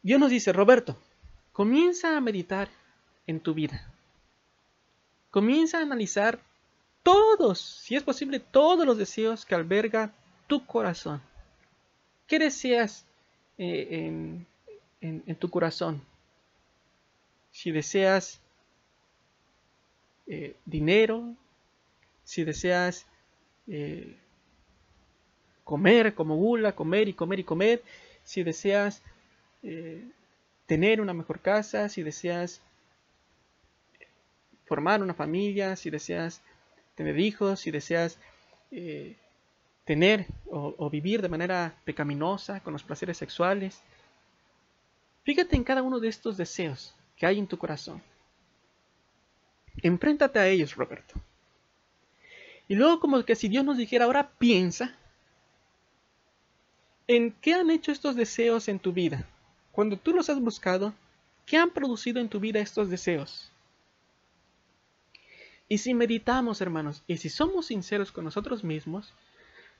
Dios 0.02 0.20
nos 0.20 0.30
dice, 0.30 0.52
Roberto, 0.52 0.96
comienza 1.52 2.16
a 2.16 2.20
meditar 2.20 2.68
en 3.26 3.40
tu 3.40 3.54
vida. 3.54 3.92
Comienza 5.30 5.78
a 5.78 5.82
analizar 5.82 6.40
todos, 7.02 7.60
si 7.60 7.96
es 7.96 8.02
posible, 8.02 8.40
todos 8.40 8.86
los 8.86 8.98
deseos 8.98 9.44
que 9.44 9.54
alberga 9.54 10.12
tu 10.46 10.64
corazón. 10.66 11.22
¿Qué 12.26 12.38
deseas 12.38 13.04
eh, 13.58 14.44
en, 15.00 15.36
tu 15.36 15.50
corazón? 15.50 16.02
Si 17.50 17.70
deseas 17.72 18.40
eh, 20.26 20.54
dinero, 20.64 21.34
si 22.24 22.44
deseas 22.44 23.06
eh, 23.66 24.16
comer 25.64 26.14
como 26.14 26.36
gula, 26.36 26.72
comer 26.72 27.08
y 27.08 27.14
comer 27.14 27.40
y 27.40 27.44
comer, 27.44 27.82
si 28.24 28.42
deseas 28.42 29.02
tener 30.66 31.00
una 31.00 31.12
mejor 31.12 31.40
casa, 31.40 31.88
si 31.88 32.02
deseas 32.02 32.62
formar 34.66 35.02
una 35.02 35.14
familia, 35.14 35.74
si 35.74 35.90
deseas 35.90 36.40
tener 37.00 37.18
hijos, 37.18 37.60
si 37.60 37.70
deseas 37.70 38.18
eh, 38.70 39.16
tener 39.86 40.26
o, 40.50 40.90
vivir 40.90 41.22
de 41.22 41.30
manera 41.30 41.74
pecaminosa 41.86 42.60
con 42.60 42.74
los 42.74 42.82
placeres 42.82 43.16
sexuales. 43.16 43.80
Fíjate 45.24 45.56
en 45.56 45.64
cada 45.64 45.82
uno 45.82 45.98
de 45.98 46.08
estos 46.08 46.36
deseos 46.36 46.94
que 47.16 47.24
hay 47.24 47.38
en 47.38 47.46
tu 47.46 47.56
corazón. 47.56 48.02
Enfréntate 49.82 50.38
a 50.38 50.46
ellos, 50.46 50.74
Roberto. 50.74 51.14
Y 52.68 52.74
luego 52.74 53.00
como 53.00 53.24
que 53.24 53.34
si 53.34 53.48
Dios 53.48 53.64
nos 53.64 53.78
dijera, 53.78 54.04
ahora 54.04 54.32
piensa 54.38 54.94
en 57.08 57.32
qué 57.40 57.54
han 57.54 57.70
hecho 57.70 57.92
estos 57.92 58.14
deseos 58.14 58.68
en 58.68 58.78
tu 58.78 58.92
vida. 58.92 59.26
Cuando 59.72 59.96
tú 59.96 60.12
los 60.12 60.28
has 60.28 60.38
buscado, 60.38 60.92
¿qué 61.46 61.56
han 61.56 61.70
producido 61.70 62.20
en 62.20 62.28
tu 62.28 62.40
vida 62.40 62.60
estos 62.60 62.90
deseos? 62.90 63.49
Y 65.70 65.78
si 65.78 65.94
meditamos, 65.94 66.60
hermanos, 66.60 67.04
y 67.06 67.18
si 67.18 67.28
somos 67.28 67.66
sinceros 67.66 68.10
con 68.10 68.24
nosotros 68.24 68.64
mismos, 68.64 69.14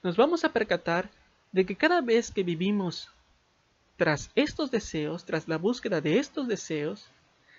nos 0.05 0.17
vamos 0.17 0.45
a 0.45 0.53
percatar 0.53 1.11
de 1.51 1.67
que 1.67 1.75
cada 1.75 2.01
vez 2.01 2.31
que 2.31 2.45
vivimos 2.45 3.11
tras 3.97 4.31
estos 4.37 4.71
deseos, 4.71 5.25
tras 5.25 5.49
la 5.49 5.59
búsqueda 5.59 6.01
de 6.01 6.21
estos 6.21 6.47
deseos, 6.47 7.11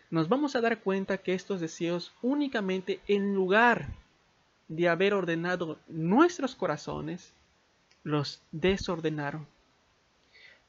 nos 0.10 0.30
vamos 0.30 0.56
a 0.56 0.62
dar 0.62 0.80
cuenta 0.80 1.18
que 1.18 1.34
estos 1.34 1.60
deseos 1.60 2.14
únicamente 2.22 3.02
en 3.10 3.36
lugar 3.36 3.90
de 4.70 4.88
haber 4.88 5.14
ordenado 5.14 5.78
nuestros 5.90 6.56
corazones, 6.56 7.34
los 8.04 8.42
desordenaron. 8.54 9.46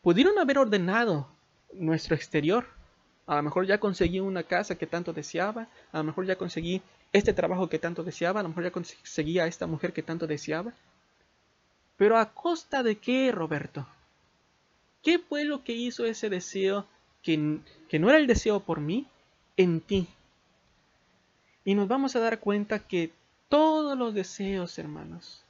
Pudieron 0.03 0.37
haber 0.41 0.59
ordenado 0.59 1.29
nuestro 1.73 2.17
exterior. 2.17 2.67
A 3.33 3.37
lo 3.37 3.43
mejor 3.45 3.67
ya 3.67 3.81
conseguí 3.81 4.21
una 4.21 4.43
casa 4.43 4.77
que 4.77 4.87
tanto 4.87 5.15
deseaba, 5.15 5.67
a 5.91 5.99
lo 5.99 6.05
mejor 6.05 6.27
ya 6.27 6.37
conseguí 6.37 6.83
este 7.15 7.33
trabajo 7.33 7.67
que 7.67 7.79
tanto 7.79 8.05
deseaba, 8.05 8.41
a 8.41 8.43
lo 8.43 8.51
mejor 8.51 8.65
ya 8.65 8.71
conseguía 8.71 9.45
a 9.45 9.47
esta 9.47 9.67
mujer 9.67 9.95
que 9.95 10.03
tanto 10.03 10.27
deseaba. 10.27 10.75
Pero 11.97 12.19
a 12.19 12.35
costa 12.35 12.83
de 12.83 12.97
qué, 12.97 13.33
Roberto? 13.33 13.87
¿Qué 15.03 15.19
fue 15.19 15.47
lo 15.47 15.65
que 15.65 15.73
hizo 15.73 16.05
ese 16.05 16.29
deseo 16.29 16.87
que, 17.23 17.61
que 17.89 17.99
no 17.99 18.11
era 18.11 18.19
el 18.19 18.27
deseo 18.27 18.61
por 18.61 18.81
mí 18.81 19.07
en 19.57 19.81
ti? 19.81 20.09
Y 21.65 21.75
nos 21.75 21.89
vamos 21.89 22.15
a 22.17 22.21
dar 22.21 22.39
cuenta 22.39 22.81
que 22.81 23.13
todos 23.49 23.97
los 23.97 24.13
deseos, 24.13 24.79
hermanos, 24.79 25.43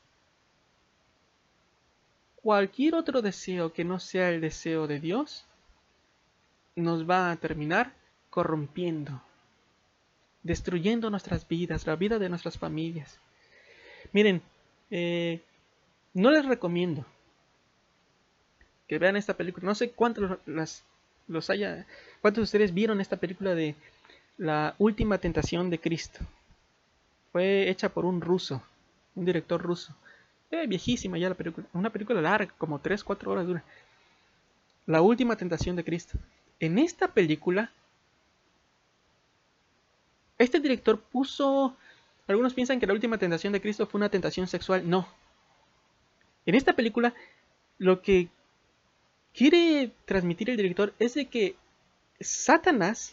cualquier 2.37 2.95
otro 2.95 3.23
deseo 3.23 3.73
que 3.73 3.83
no 3.83 3.99
sea 3.99 4.29
el 4.31 4.40
deseo 4.40 4.87
de 4.87 5.01
Dios, 5.01 5.47
nos 6.76 7.08
va 7.08 7.30
a 7.30 7.37
terminar 7.37 7.92
corrompiendo, 8.30 9.22
destruyendo 10.42 11.11
nuestras 11.11 11.46
vidas, 11.46 11.87
la 11.87 11.96
vida 11.96 12.18
de 12.18 12.28
nuestras 12.28 12.58
familias. 12.58 13.20
Miren, 14.12 14.42
eh, 14.90 15.40
no 16.14 16.30
les 16.30 16.44
recomiendo 16.44 17.04
que 18.88 18.98
vean 18.98 19.16
esta 19.16 19.35
película. 19.35 19.66
No 19.66 19.74
sé 19.74 19.90
cuántos 19.90 20.38
los 21.28 21.50
haya, 21.50 21.87
cuántos 22.20 22.42
de 22.42 22.44
ustedes 22.44 22.74
vieron 22.74 23.00
esta 23.00 23.16
película 23.16 23.54
de 23.54 23.74
La 24.38 24.74
última 24.78 25.18
tentación 25.18 25.70
de 25.70 25.78
Cristo. 25.78 26.20
Fue 27.32 27.70
hecha 27.70 27.88
por 27.90 28.04
un 28.04 28.20
ruso, 28.20 28.62
un 29.14 29.24
director 29.24 29.61
ruso. 29.62 29.94
Viejísima 30.68 31.16
ya 31.16 31.30
la 31.30 31.35
película, 31.35 31.66
una 31.72 31.88
película 31.88 32.20
larga, 32.20 32.52
como 32.58 32.82
3-4 32.82 33.26
horas 33.28 33.46
dura. 33.46 33.64
La 34.87 35.00
última 35.00 35.37
tentación 35.37 35.76
de 35.76 35.85
Cristo. 35.85 36.18
En 36.62 36.79
esta 36.79 37.09
película, 37.09 37.72
este 40.38 40.61
director 40.61 41.01
puso, 41.01 41.77
algunos 42.29 42.55
piensan 42.55 42.79
que 42.79 42.87
la 42.87 42.92
última 42.92 43.18
tentación 43.18 43.53
de 43.53 43.61
Cristo 43.61 43.88
fue 43.88 43.98
una 43.98 44.11
tentación 44.11 44.46
sexual. 44.46 44.88
No. 44.88 45.09
En 46.46 46.55
esta 46.55 46.75
película, 46.75 47.14
lo 47.79 48.01
que 48.01 48.29
quiere 49.35 49.90
transmitir 50.05 50.51
el 50.51 50.57
director 50.57 50.94
es 51.01 51.14
de 51.14 51.27
que 51.27 51.57
Satanás 52.20 53.12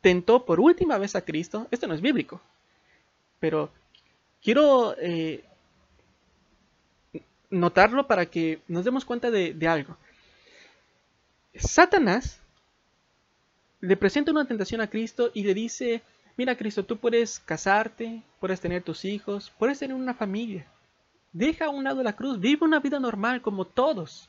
tentó 0.00 0.46
por 0.46 0.58
última 0.58 0.96
vez 0.96 1.16
a 1.16 1.20
Cristo. 1.20 1.68
Esto 1.70 1.86
no 1.86 1.92
es 1.92 2.00
bíblico, 2.00 2.40
pero 3.40 3.70
quiero 4.42 4.96
eh, 4.98 5.44
notarlo 7.50 8.06
para 8.06 8.24
que 8.24 8.62
nos 8.68 8.86
demos 8.86 9.04
cuenta 9.04 9.30
de, 9.30 9.52
de 9.52 9.68
algo. 9.68 9.98
Satanás 11.58 12.40
le 13.80 13.96
presenta 13.96 14.30
una 14.30 14.46
tentación 14.46 14.80
a 14.80 14.88
Cristo 14.88 15.30
y 15.34 15.44
le 15.44 15.54
dice, 15.54 16.02
mira 16.36 16.56
Cristo, 16.56 16.84
tú 16.84 16.96
puedes 16.98 17.40
casarte, 17.40 18.22
puedes 18.40 18.60
tener 18.60 18.82
tus 18.82 19.04
hijos, 19.04 19.52
puedes 19.58 19.78
tener 19.78 19.96
una 19.96 20.14
familia. 20.14 20.66
Deja 21.32 21.66
a 21.66 21.70
un 21.70 21.84
lado 21.84 22.02
la 22.02 22.16
cruz, 22.16 22.40
vive 22.40 22.64
una 22.64 22.80
vida 22.80 22.98
normal 22.98 23.42
como 23.42 23.64
todos. 23.64 24.28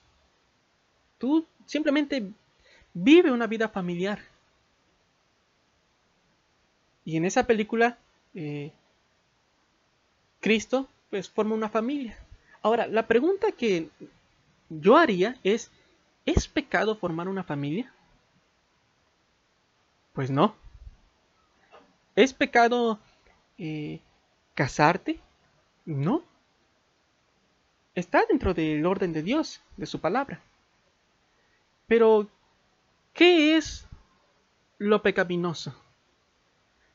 Tú 1.18 1.46
simplemente 1.66 2.32
vive 2.94 3.32
una 3.32 3.48
vida 3.48 3.70
familiar. 3.70 4.20
Y 7.06 7.16
en 7.16 7.26
esa 7.26 7.48
película, 7.48 7.98
eh, 8.36 8.72
Cristo 10.42 10.90
pues 11.10 11.30
forma 11.30 11.56
una 11.56 11.70
familia. 11.70 12.18
Ahora, 12.62 12.88
la 12.88 13.08
pregunta 13.08 13.52
que 13.52 13.90
yo 14.70 14.98
haría 14.98 15.38
es, 15.44 15.72
¿es 16.28 16.48
pecado 16.48 16.96
formar 16.96 17.28
una 17.28 17.44
familia? 17.44 17.92
Pues 20.14 20.30
no. 20.30 20.56
¿Es 22.16 22.36
pecado 22.36 23.00
eh, 23.58 24.00
casarte? 24.54 25.20
No 25.86 26.24
está 28.00 28.24
dentro 28.30 28.54
del 28.54 28.86
orden 28.86 29.12
de 29.12 29.24
Dios, 29.24 29.60
de 29.76 29.88
su 29.88 30.00
palabra. 30.00 30.40
Pero, 31.88 32.28
¿qué 33.14 33.58
es 33.58 33.88
lo 34.78 35.02
pecaminoso? 35.02 35.74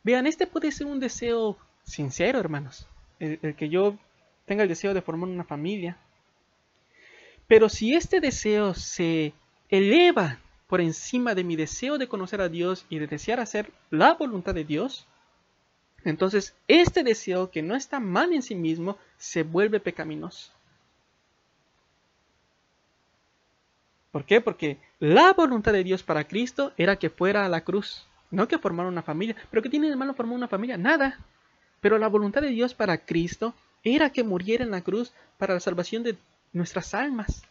Vean, 0.04 0.28
este 0.28 0.46
puede 0.46 0.70
ser 0.70 0.86
un 0.86 1.00
deseo 1.00 1.58
sincero, 1.82 2.38
hermanos, 2.38 2.86
el, 3.18 3.40
el, 3.42 3.56
que 3.56 3.68
yo 3.68 3.98
tenga 4.46 4.62
el 4.62 4.68
deseo 4.68 4.94
de 4.94 5.02
formar 5.02 5.28
una 5.28 5.42
familia. 5.42 5.96
Pero 7.52 7.68
si 7.68 7.94
este 7.94 8.20
deseo 8.20 8.72
se 8.72 9.34
eleva 9.68 10.38
por 10.68 10.80
encima 10.80 11.34
de 11.34 11.44
mi 11.44 11.54
deseo 11.54 11.98
de 11.98 12.08
conocer 12.08 12.40
a 12.40 12.48
Dios 12.48 12.86
y 12.88 12.98
de 12.98 13.06
desear 13.06 13.40
hacer 13.40 13.70
la 13.90 14.14
voluntad 14.14 14.54
de 14.54 14.64
Dios, 14.64 15.06
entonces 16.02 16.56
este 16.66 17.02
deseo 17.02 17.50
que 17.50 17.60
no 17.60 17.74
está 17.74 18.00
mal 18.00 18.32
en 18.32 18.40
sí 18.40 18.54
mismo 18.54 18.96
se 19.18 19.42
vuelve 19.42 19.80
pecaminoso. 19.80 20.50
¿Por 24.12 24.24
qué? 24.24 24.40
Porque 24.40 24.78
la 24.98 25.34
voluntad 25.34 25.74
de 25.74 25.84
Dios 25.84 26.02
para 26.02 26.24
Cristo 26.24 26.72
era 26.78 26.96
que 26.96 27.10
fuera 27.10 27.44
a 27.44 27.50
la 27.50 27.64
cruz, 27.64 28.06
no 28.30 28.48
que 28.48 28.56
formara 28.56 28.88
una 28.88 29.02
familia. 29.02 29.36
¿Pero 29.50 29.62
qué 29.62 29.68
tiene 29.68 29.90
de 29.90 29.96
malo 29.96 30.14
formar 30.14 30.36
una 30.36 30.48
familia? 30.48 30.78
Nada. 30.78 31.18
Pero 31.82 31.98
la 31.98 32.08
voluntad 32.08 32.40
de 32.40 32.48
Dios 32.48 32.72
para 32.72 33.04
Cristo 33.04 33.52
era 33.84 34.08
que 34.08 34.24
muriera 34.24 34.64
en 34.64 34.70
la 34.70 34.80
cruz 34.80 35.12
para 35.36 35.52
la 35.52 35.60
salvación 35.60 36.02
de 36.02 36.16
nuestras 36.52 36.94
almas. 36.94 37.42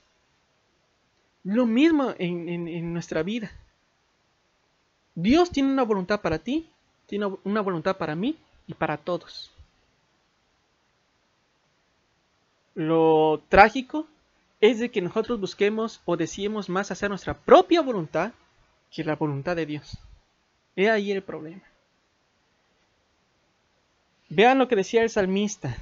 Lo 1.44 1.66
mismo 1.66 2.14
en, 2.18 2.68
en 2.68 2.94
nuestra 2.94 3.24
vida. 3.24 3.52
Dios 5.16 5.52
tiene 5.52 5.72
una 5.72 5.84
voluntad 5.84 6.22
para 6.22 6.40
ti, 6.40 6.70
tiene 7.08 7.28
una 7.44 7.62
voluntad 7.62 7.98
para 7.98 8.16
mí 8.16 8.38
y 8.68 8.74
para 8.74 8.98
todos. 8.98 9.52
Lo 12.76 13.42
trágico 13.50 14.08
es 14.62 14.80
de 14.80 14.92
que 14.92 15.02
nosotros 15.02 15.40
busquemos 15.40 16.02
o 16.06 16.16
deseemos 16.16 16.70
más 16.70 16.92
hacer 16.92 17.10
nuestra 17.10 17.34
propia 17.34 17.82
voluntad 17.82 18.32
que 18.92 19.04
la 19.04 19.16
voluntad 19.16 19.56
de 19.56 19.66
Dios. 19.66 19.98
He 20.76 20.90
ahí 20.90 21.12
el 21.12 21.24
problema. 21.24 21.64
Vean 24.30 24.60
lo 24.60 24.68
que 24.68 24.78
decía 24.78 25.02
el 25.02 25.10
salmista 25.10 25.76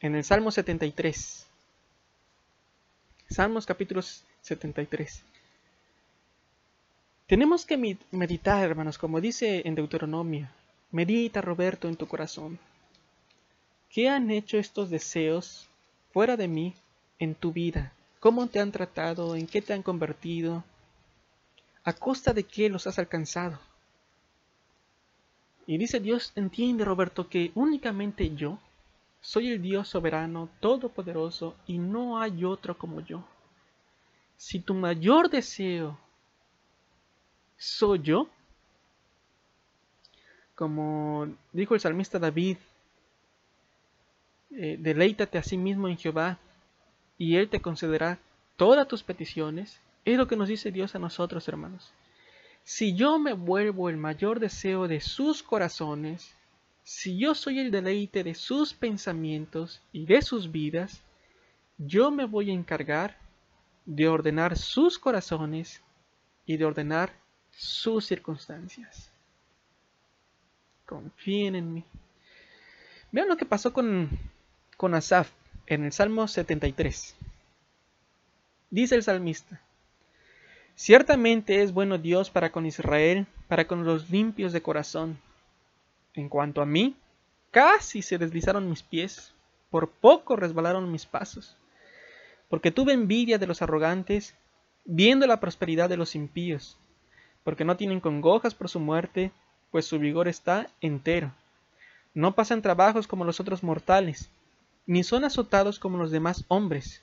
en 0.00 0.14
el 0.14 0.24
Salmo 0.24 0.50
73. 0.50 1.46
Salmos 3.32 3.64
capítulo 3.64 4.02
73. 4.42 5.24
Tenemos 7.26 7.64
que 7.64 7.96
meditar, 8.10 8.62
hermanos, 8.62 8.98
como 8.98 9.22
dice 9.22 9.62
en 9.64 9.74
Deuteronomio. 9.74 10.48
Medita, 10.90 11.40
Roberto, 11.40 11.88
en 11.88 11.96
tu 11.96 12.06
corazón. 12.06 12.58
¿Qué 13.88 14.10
han 14.10 14.30
hecho 14.30 14.58
estos 14.58 14.90
deseos 14.90 15.66
fuera 16.12 16.36
de 16.36 16.46
mí 16.46 16.74
en 17.18 17.34
tu 17.34 17.52
vida? 17.52 17.94
¿Cómo 18.20 18.48
te 18.48 18.60
han 18.60 18.70
tratado? 18.70 19.34
¿En 19.34 19.46
qué 19.46 19.62
te 19.62 19.72
han 19.72 19.82
convertido? 19.82 20.62
¿A 21.84 21.94
costa 21.94 22.34
de 22.34 22.42
qué 22.42 22.68
los 22.68 22.86
has 22.86 22.98
alcanzado? 22.98 23.58
Y 25.66 25.78
dice 25.78 26.00
Dios, 26.00 26.32
entiende 26.36 26.84
Roberto 26.84 27.30
que 27.30 27.50
únicamente 27.54 28.34
yo 28.34 28.58
soy 29.22 29.52
el 29.52 29.62
Dios 29.62 29.88
soberano, 29.88 30.50
todopoderoso, 30.60 31.56
y 31.66 31.78
no 31.78 32.20
hay 32.20 32.44
otro 32.44 32.76
como 32.76 33.00
yo. 33.00 33.24
Si 34.36 34.58
tu 34.58 34.74
mayor 34.74 35.30
deseo 35.30 35.96
soy 37.56 38.00
yo, 38.00 38.28
como 40.56 41.32
dijo 41.52 41.74
el 41.74 41.80
salmista 41.80 42.18
David, 42.18 42.58
eh, 44.50 44.76
deleítate 44.78 45.38
a 45.38 45.42
sí 45.42 45.56
mismo 45.56 45.88
en 45.88 45.96
Jehová 45.96 46.38
y 47.16 47.36
Él 47.36 47.48
te 47.48 47.62
concederá 47.62 48.18
todas 48.56 48.88
tus 48.88 49.04
peticiones. 49.04 49.80
Es 50.04 50.18
lo 50.18 50.26
que 50.26 50.36
nos 50.36 50.48
dice 50.48 50.72
Dios 50.72 50.96
a 50.96 50.98
nosotros, 50.98 51.46
hermanos. 51.46 51.92
Si 52.64 52.94
yo 52.94 53.20
me 53.20 53.34
vuelvo 53.34 53.88
el 53.88 53.96
mayor 53.96 54.40
deseo 54.40 54.88
de 54.88 55.00
sus 55.00 55.44
corazones, 55.44 56.34
si 56.82 57.18
yo 57.18 57.34
soy 57.34 57.60
el 57.60 57.70
deleite 57.70 58.24
de 58.24 58.34
sus 58.34 58.74
pensamientos 58.74 59.80
y 59.92 60.06
de 60.06 60.22
sus 60.22 60.50
vidas, 60.50 61.02
yo 61.78 62.10
me 62.10 62.24
voy 62.24 62.50
a 62.50 62.54
encargar 62.54 63.16
de 63.84 64.08
ordenar 64.08 64.56
sus 64.56 64.98
corazones 64.98 65.80
y 66.46 66.56
de 66.56 66.64
ordenar 66.64 67.12
sus 67.50 68.06
circunstancias. 68.06 69.10
Confíen 70.86 71.54
en 71.54 71.72
mí. 71.72 71.84
Vean 73.10 73.28
lo 73.28 73.36
que 73.36 73.46
pasó 73.46 73.72
con, 73.72 74.08
con 74.76 74.94
Asaf 74.94 75.30
en 75.66 75.84
el 75.84 75.92
Salmo 75.92 76.26
73. 76.26 77.14
Dice 78.70 78.94
el 78.94 79.02
salmista, 79.02 79.60
Ciertamente 80.74 81.62
es 81.62 81.72
bueno 81.72 81.98
Dios 81.98 82.30
para 82.30 82.50
con 82.50 82.66
Israel, 82.66 83.26
para 83.46 83.66
con 83.66 83.84
los 83.84 84.10
limpios 84.10 84.52
de 84.52 84.62
corazón. 84.62 85.18
En 86.14 86.28
cuanto 86.28 86.60
a 86.60 86.66
mí, 86.66 86.94
casi 87.50 88.02
se 88.02 88.18
deslizaron 88.18 88.68
mis 88.68 88.82
pies, 88.82 89.32
por 89.70 89.88
poco 89.90 90.36
resbalaron 90.36 90.92
mis 90.92 91.06
pasos, 91.06 91.56
porque 92.50 92.70
tuve 92.70 92.92
envidia 92.92 93.38
de 93.38 93.46
los 93.46 93.62
arrogantes, 93.62 94.34
viendo 94.84 95.26
la 95.26 95.40
prosperidad 95.40 95.88
de 95.88 95.96
los 95.96 96.14
impíos, 96.14 96.76
porque 97.44 97.64
no 97.64 97.78
tienen 97.78 98.00
congojas 98.00 98.54
por 98.54 98.68
su 98.68 98.78
muerte, 98.78 99.32
pues 99.70 99.86
su 99.86 99.98
vigor 99.98 100.28
está 100.28 100.68
entero. 100.82 101.32
No 102.12 102.34
pasan 102.34 102.60
trabajos 102.60 103.06
como 103.06 103.24
los 103.24 103.40
otros 103.40 103.62
mortales, 103.62 104.28
ni 104.86 105.04
son 105.04 105.24
azotados 105.24 105.78
como 105.78 105.96
los 105.96 106.10
demás 106.10 106.44
hombres. 106.48 107.02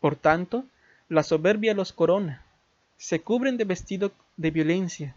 Por 0.00 0.16
tanto, 0.16 0.64
la 1.08 1.22
soberbia 1.22 1.72
los 1.72 1.94
corona, 1.94 2.44
se 2.98 3.22
cubren 3.22 3.56
de 3.56 3.64
vestido 3.64 4.12
de 4.36 4.50
violencia, 4.50 5.16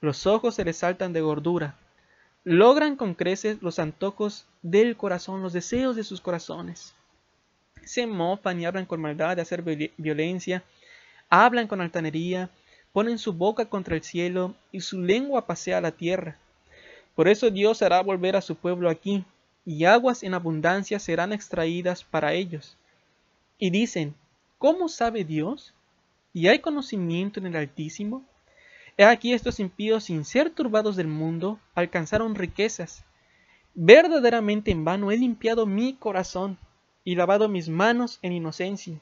los 0.00 0.26
ojos 0.26 0.56
se 0.56 0.64
les 0.64 0.78
saltan 0.78 1.12
de 1.12 1.20
gordura, 1.20 1.76
logran 2.44 2.96
con 2.96 3.14
creces 3.14 3.62
los 3.62 3.78
antojos 3.78 4.46
del 4.62 4.96
corazón, 4.96 5.42
los 5.42 5.52
deseos 5.52 5.96
de 5.96 6.04
sus 6.04 6.20
corazones. 6.20 6.94
Se 7.84 8.06
mofan 8.06 8.60
y 8.60 8.66
hablan 8.66 8.86
con 8.86 9.00
maldad 9.00 9.36
de 9.36 9.42
hacer 9.42 9.62
violencia, 9.96 10.62
hablan 11.28 11.66
con 11.66 11.80
altanería, 11.80 12.50
ponen 12.92 13.18
su 13.18 13.32
boca 13.32 13.66
contra 13.66 13.96
el 13.96 14.02
cielo 14.02 14.54
y 14.70 14.80
su 14.80 15.00
lengua 15.00 15.46
pasea 15.46 15.80
la 15.80 15.92
tierra. 15.92 16.36
Por 17.14 17.28
eso 17.28 17.50
Dios 17.50 17.82
hará 17.82 18.00
volver 18.02 18.36
a 18.36 18.40
su 18.40 18.56
pueblo 18.56 18.88
aquí, 18.88 19.24
y 19.64 19.84
aguas 19.84 20.22
en 20.22 20.34
abundancia 20.34 20.98
serán 20.98 21.32
extraídas 21.32 22.02
para 22.02 22.32
ellos. 22.32 22.76
Y 23.58 23.70
dicen, 23.70 24.14
¿cómo 24.58 24.88
sabe 24.88 25.24
Dios? 25.24 25.72
¿Y 26.32 26.48
hay 26.48 26.58
conocimiento 26.58 27.38
en 27.38 27.46
el 27.46 27.56
Altísimo? 27.56 28.24
He 28.96 29.04
aquí 29.04 29.32
estos 29.32 29.60
impíos, 29.60 30.04
sin 30.04 30.24
ser 30.24 30.50
turbados 30.50 30.96
del 30.96 31.08
mundo, 31.08 31.58
alcanzaron 31.74 32.34
riquezas. 32.34 33.04
Verdaderamente 33.74 34.70
en 34.70 34.84
vano 34.84 35.10
he 35.10 35.16
limpiado 35.16 35.66
mi 35.66 35.94
corazón 35.94 36.58
y 37.04 37.14
lavado 37.14 37.48
mis 37.48 37.68
manos 37.68 38.18
en 38.22 38.32
inocencia, 38.32 38.98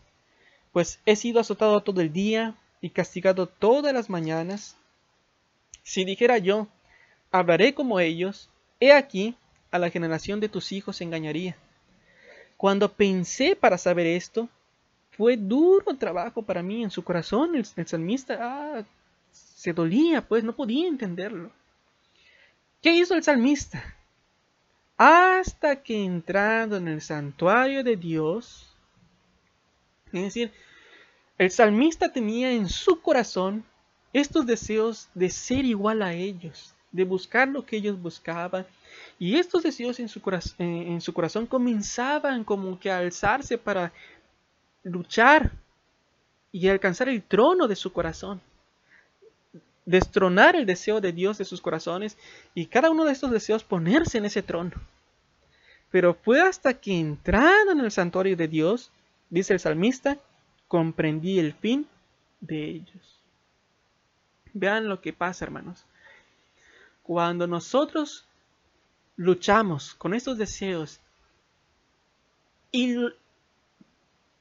pues 0.72 1.00
he 1.06 1.16
sido 1.16 1.40
azotado 1.40 1.82
todo 1.82 2.00
el 2.00 2.12
día 2.12 2.54
y 2.80 2.90
castigado 2.90 3.46
todas 3.46 3.92
las 3.92 4.08
mañanas. 4.08 4.76
Si 5.82 6.04
dijera 6.04 6.38
yo, 6.38 6.68
hablaré 7.30 7.74
como 7.74 8.00
ellos, 8.00 8.48
he 8.78 8.92
aquí, 8.92 9.34
a 9.70 9.78
la 9.78 9.90
generación 9.90 10.40
de 10.40 10.48
tus 10.48 10.72
hijos 10.72 11.00
engañaría. 11.00 11.56
Cuando 12.56 12.92
pensé 12.92 13.56
para 13.56 13.78
saber 13.78 14.06
esto, 14.06 14.48
fue 15.10 15.36
duro 15.36 15.96
trabajo 15.96 16.42
para 16.42 16.62
mí 16.62 16.82
en 16.82 16.90
su 16.90 17.04
corazón. 17.04 17.54
El, 17.54 17.86
salmista 17.86 18.38
ah, 18.40 18.84
se 19.60 19.74
dolía, 19.74 20.26
pues 20.26 20.42
no 20.42 20.56
podía 20.56 20.88
entenderlo. 20.88 21.50
¿Qué 22.80 22.94
hizo 22.94 23.12
el 23.14 23.22
salmista? 23.22 23.94
Hasta 24.96 25.82
que 25.82 26.02
entrando 26.02 26.78
en 26.78 26.88
el 26.88 27.02
santuario 27.02 27.84
de 27.84 27.94
Dios, 27.94 28.74
es 30.06 30.22
decir, 30.22 30.50
el 31.36 31.50
salmista 31.50 32.10
tenía 32.10 32.50
en 32.52 32.70
su 32.70 33.02
corazón 33.02 33.62
estos 34.14 34.46
deseos 34.46 35.10
de 35.12 35.28
ser 35.28 35.66
igual 35.66 36.00
a 36.00 36.14
ellos, 36.14 36.74
de 36.90 37.04
buscar 37.04 37.46
lo 37.46 37.66
que 37.66 37.76
ellos 37.76 38.00
buscaban. 38.00 38.66
Y 39.18 39.36
estos 39.36 39.62
deseos 39.62 40.00
en 40.00 40.08
su, 40.08 40.22
su 41.00 41.12
corazón 41.12 41.46
comenzaban 41.46 42.44
como 42.44 42.80
que 42.80 42.90
a 42.90 42.96
alzarse 42.96 43.58
para 43.58 43.92
luchar 44.84 45.52
y 46.50 46.66
alcanzar 46.66 47.10
el 47.10 47.22
trono 47.22 47.68
de 47.68 47.76
su 47.76 47.92
corazón 47.92 48.40
destronar 49.86 50.56
el 50.56 50.66
deseo 50.66 51.00
de 51.00 51.12
Dios 51.12 51.38
de 51.38 51.44
sus 51.44 51.60
corazones 51.60 52.16
y 52.54 52.66
cada 52.66 52.90
uno 52.90 53.04
de 53.04 53.12
estos 53.12 53.30
deseos 53.30 53.64
ponerse 53.64 54.18
en 54.18 54.24
ese 54.24 54.42
trono. 54.42 54.72
Pero 55.90 56.14
fue 56.14 56.40
hasta 56.40 56.74
que 56.74 56.98
entrando 56.98 57.72
en 57.72 57.80
el 57.80 57.90
santuario 57.90 58.36
de 58.36 58.48
Dios, 58.48 58.90
dice 59.28 59.52
el 59.52 59.60
salmista, 59.60 60.18
comprendí 60.68 61.38
el 61.38 61.52
fin 61.52 61.86
de 62.40 62.64
ellos. 62.64 63.20
Vean 64.52 64.88
lo 64.88 65.00
que 65.00 65.12
pasa, 65.12 65.44
hermanos. 65.44 65.84
Cuando 67.02 67.46
nosotros 67.46 68.24
luchamos 69.16 69.94
con 69.94 70.14
estos 70.14 70.38
deseos 70.38 71.00
y 72.72 72.96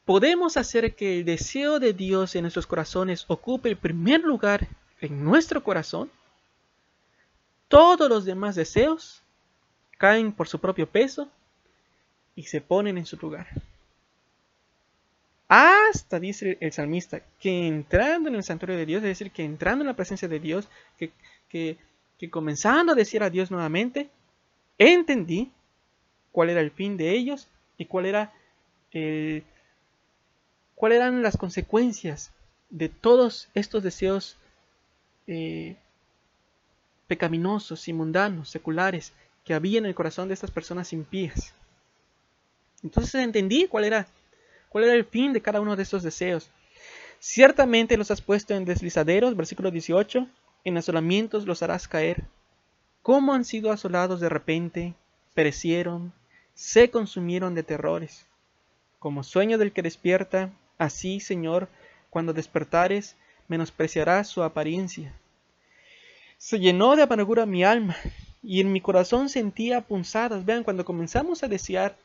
podemos 0.06 0.56
hacer 0.58 0.96
que 0.96 1.20
el 1.20 1.26
deseo 1.26 1.80
de 1.80 1.94
Dios 1.94 2.36
en 2.36 2.44
nuestros 2.44 2.68
corazones 2.68 3.26
ocupe 3.28 3.70
el 3.70 3.78
primer 3.78 4.22
lugar 4.22 4.68
en 5.02 5.24
nuestro 5.24 5.64
corazón, 5.64 6.10
todos 7.68 8.10
los 8.10 8.26
demás 8.26 8.56
deseos 8.56 9.22
caen 9.98 10.32
por 10.32 10.48
su 10.48 10.60
propio 10.60 10.88
peso 10.88 11.30
y 12.36 12.44
se 12.44 12.62
ponen 12.62 12.98
en 12.98 13.06
su 13.06 13.18
lugar. 13.18 13.48
Hasta, 15.48 16.20
dice 16.20 16.58
el 16.62 16.72
salmista, 16.72 17.22
que 17.40 17.68
entrando 17.68 18.30
en 18.30 18.36
el 18.36 18.44
santuario 18.44 18.78
de 18.78 18.86
Dios, 18.86 19.04
es 19.04 19.10
decir, 19.10 19.32
que 19.32 19.44
entrando 19.44 19.84
en 19.84 19.88
la 19.88 19.96
presencia 19.96 20.28
de 20.28 20.40
Dios, 20.40 20.68
que, 20.98 21.12
que 21.50 22.30
comenzando 22.30 22.92
a 22.92 22.96
decir 22.96 23.24
a 23.24 23.30
Dios 23.30 23.50
nuevamente, 23.50 24.10
entendí 24.78 25.52
cuál 26.32 26.50
era 26.50 26.62
el 26.62 26.72
fin 26.72 26.98
de 26.98 27.12
ellos 27.12 27.48
y 27.78 27.86
cuál 27.86 28.06
era 28.06 28.34
el, 28.92 29.44
cuáles 30.76 30.98
eran 30.98 31.22
las 31.22 31.38
consecuencias 31.38 32.32
de 32.70 32.90
todos 32.90 33.50
estos 33.54 33.84
deseos 33.84 34.38
eh, 35.32 35.76
pecaminosos 37.06 37.88
y 37.88 37.94
mundanos, 37.94 38.50
seculares, 38.50 39.14
que 39.46 39.54
había 39.54 39.78
en 39.78 39.86
el 39.86 39.94
corazón 39.94 40.28
de 40.28 40.34
estas 40.34 40.50
personas 40.50 40.92
impías. 40.92 41.54
Entonces 42.82 43.14
entendí 43.16 43.68
cuál 43.68 43.84
era, 43.84 44.08
cuál 44.70 44.86
era 44.86 44.94
el 44.94 45.06
fin 45.06 45.32
de 45.32 45.42
cada 45.42 45.62
uno 45.62 45.76
de 45.76 45.84
estos 45.84 46.02
deseos. 46.02 46.50
Ciertamente 47.20 47.96
los 47.96 48.10
has 48.10 48.22
puesto 48.22 48.56
en 48.56 48.66
deslizaderos, 48.66 49.36
versículo 49.36 49.70
18, 49.70 50.28
en 50.64 50.78
asolamientos 50.78 51.46
los 51.46 51.62
harás 51.62 51.88
caer. 51.88 52.24
¿Cómo 53.04 53.34
han 53.36 53.46
sido 53.46 53.72
asolados 53.72 54.20
de 54.20 54.30
repente? 54.30 54.96
Perecieron, 55.36 56.12
se 56.56 56.90
consumieron 56.90 57.54
de 57.54 57.62
terrores. 57.62 58.26
Como 58.98 59.24
sueño 59.24 59.60
del 59.60 59.74
que 59.74 59.84
despierta, 59.84 60.52
así, 60.80 61.20
Señor, 61.20 61.70
cuando 62.10 62.34
despertares, 62.34 63.16
menospreciarás 63.50 64.30
su 64.30 64.42
apariencia. 64.42 65.14
Se 66.38 66.60
llenó 66.60 66.96
de 66.96 67.04
amargura 67.04 67.46
mi 67.46 67.66
alma 67.66 67.98
y 68.42 68.62
en 68.62 68.72
mi 68.72 68.80
corazón 68.80 69.28
sentía 69.28 69.82
punzadas. 69.82 70.46
Vean, 70.46 70.64
cuando 70.64 70.86
comenzamos 70.86 71.44
a 71.44 71.50
desear 71.50 71.98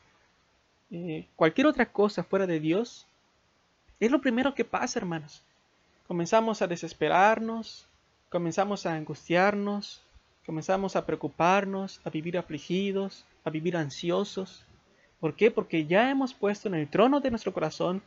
eh, 0.90 1.26
cualquier 1.37 1.68
otra 1.68 1.87
cosa 1.87 2.24
fuera 2.24 2.46
de 2.46 2.59
Dios, 2.59 3.07
es 4.00 4.11
lo 4.11 4.20
primero 4.20 4.54
que 4.54 4.64
pasa, 4.64 4.98
hermanos. 4.98 5.42
Comenzamos 6.09 6.61
a 6.61 6.66
desesperarnos, 6.66 7.87
comenzamos 8.28 8.87
a 8.87 8.94
angustiarnos, 8.94 10.02
comenzamos 10.44 10.96
a 10.96 11.07
preocuparnos, 11.07 12.00
a 12.04 12.11
vivir 12.11 12.37
afligidos, 12.37 13.24
a 13.44 13.50
vivir 13.50 13.76
ansiosos. 13.76 14.64
¿Por 15.20 15.37
qué? 15.37 15.50
Porque 15.50 15.87
ya 15.87 16.11
hemos 16.11 16.35
puesto 16.35 16.68
en 16.68 16.74
el 16.74 16.88
trono 16.88 17.20
de 17.20 17.30
nuestro 17.30 17.52
corazón 17.52 18.02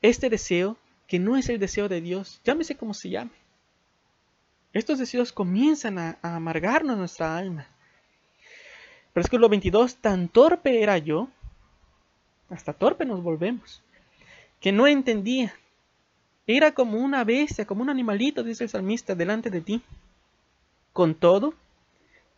este 0.00 0.30
deseo 0.30 0.76
que 1.10 1.18
no 1.18 1.36
es 1.36 1.48
el 1.48 1.58
deseo 1.58 1.88
de 1.88 2.00
Dios, 2.00 2.40
llámese 2.44 2.76
como 2.76 2.94
se 2.94 3.10
llame. 3.10 3.32
Estos 4.72 5.00
deseos 5.00 5.32
comienzan 5.32 5.98
a, 5.98 6.18
amargarnos 6.22 6.96
nuestra 6.96 7.36
alma. 7.36 7.66
Versículo 9.12 9.48
22, 9.48 9.96
tan 9.96 10.28
torpe 10.28 10.80
era 10.80 10.98
yo, 10.98 11.28
hasta 12.48 12.72
torpe 12.72 13.04
nos 13.04 13.24
volvemos, 13.24 13.82
que 14.60 14.70
no 14.70 14.86
entendía. 14.86 15.52
Era 16.46 16.74
como 16.74 16.98
una 16.98 17.24
bestia, 17.24 17.66
como 17.66 17.82
un 17.82 17.90
animalito, 17.90 18.44
dice 18.44 18.62
el 18.62 18.70
salmista, 18.70 19.16
delante 19.16 19.50
de 19.50 19.62
ti. 19.62 19.82
Con 20.92 21.16
todo, 21.16 21.54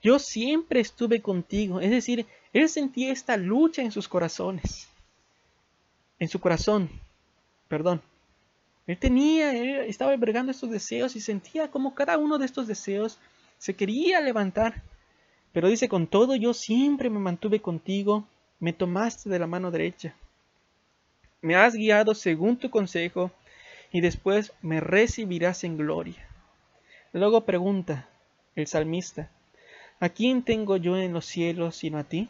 yo 0.03 0.19
siempre 0.19 0.81
estuve 0.81 1.21
contigo. 1.21 1.79
Es 1.79 1.91
decir, 1.91 2.27
él 2.55 2.71
sentía 2.71 3.13
esta 3.13 3.37
lucha 3.37 3.83
en 3.83 3.93
sus 3.93 4.09
corazones. 4.09 4.89
En 6.19 6.29
su 6.29 6.41
corazón, 6.41 6.89
perdón. 7.69 8.01
Él 8.87 8.99
tenía, 8.99 9.53
estaba 9.85 10.13
albergando 10.13 10.51
estos 10.51 10.71
deseos 10.71 11.15
y 11.15 11.21
sentía 11.21 11.71
como 11.71 11.95
cada 11.95 12.19
uno 12.19 12.39
de 12.39 12.47
estos 12.47 12.67
deseos 12.67 13.19
se 13.59 13.75
quería 13.75 14.21
levantar. 14.21 14.83
Pero 15.53 15.69
dice, 15.69 15.89
con 15.89 16.07
todo 16.07 16.35
yo 16.35 16.53
siempre 16.53 17.11
me 17.11 17.19
mantuve 17.19 17.61
contigo, 17.61 18.27
me 18.59 18.73
tomaste 18.73 19.29
de 19.29 19.39
la 19.39 19.47
mano 19.47 19.71
derecha. 19.71 20.15
Me 21.43 21.55
has 21.55 21.75
guiado 21.75 22.15
según 22.15 22.57
tu 22.57 22.71
consejo 22.71 23.31
y 23.93 24.01
después 24.01 24.53
me 24.63 24.81
recibirás 24.81 25.63
en 25.65 25.77
gloria. 25.77 26.27
Luego 27.13 27.45
pregunta 27.45 28.09
el 28.57 28.67
salmista, 28.67 29.31
¿a 30.01 30.09
quién 30.09 30.43
tengo 30.43 30.77
yo 30.77 30.97
en 30.97 31.13
los 31.13 31.27
cielos 31.27 31.77
sino 31.77 31.99
a 31.99 32.05
ti? 32.05 32.29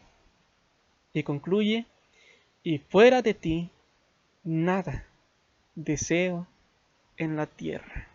Y 1.15 1.23
concluye, 1.23 1.87
y 2.63 2.79
fuera 2.79 3.23
de 3.23 3.35
ti, 3.35 3.71
nada 4.45 5.07
deseo 5.75 6.47
en 7.17 7.37
la 7.37 7.47
tierra. 7.47 8.09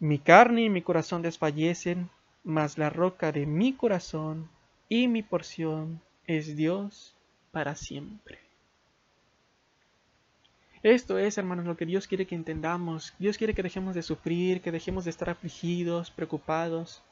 Mi 0.00 0.18
carne 0.18 0.62
y 0.62 0.70
mi 0.70 0.82
corazón 0.82 1.22
desfallecen, 1.22 2.08
mas 2.44 2.78
la 2.78 2.90
roca 2.90 3.32
de 3.32 3.46
mi 3.46 3.72
corazón 3.72 4.48
y 4.88 5.08
mi 5.08 5.22
porción 5.22 6.00
es 6.26 6.56
Dios 6.56 7.14
para 7.50 7.74
siempre. 7.74 8.38
Esto 10.82 11.18
es, 11.18 11.36
hermanos, 11.36 11.66
lo 11.66 11.76
que 11.76 11.86
Dios 11.86 12.06
quiere 12.06 12.26
que 12.26 12.36
entendamos. 12.36 13.12
Dios 13.18 13.36
quiere 13.36 13.54
que 13.54 13.64
dejemos 13.64 13.96
de 13.96 14.02
sufrir, 14.02 14.60
que 14.60 14.70
dejemos 14.70 15.04
de 15.04 15.10
estar 15.10 15.28
afligidos, 15.28 16.12
preocupados. 16.12 17.02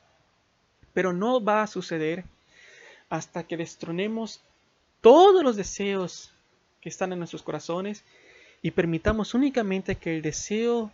Pero 0.94 1.12
no 1.12 1.42
va 1.42 1.62
a 1.62 1.66
suceder 1.66 2.24
hasta 3.09 3.42
que 3.42 3.57
destronemos 3.57 4.40
todos 5.00 5.42
los 5.42 5.57
deseos 5.57 6.32
que 6.80 6.88
están 6.88 7.12
en 7.12 7.18
nuestros 7.18 7.42
corazones 7.42 8.04
y 8.66 8.72
permitamos 8.72 9.32
únicamente 9.34 9.94
que 9.94 10.16
el 10.16 10.22
deseo 10.22 10.90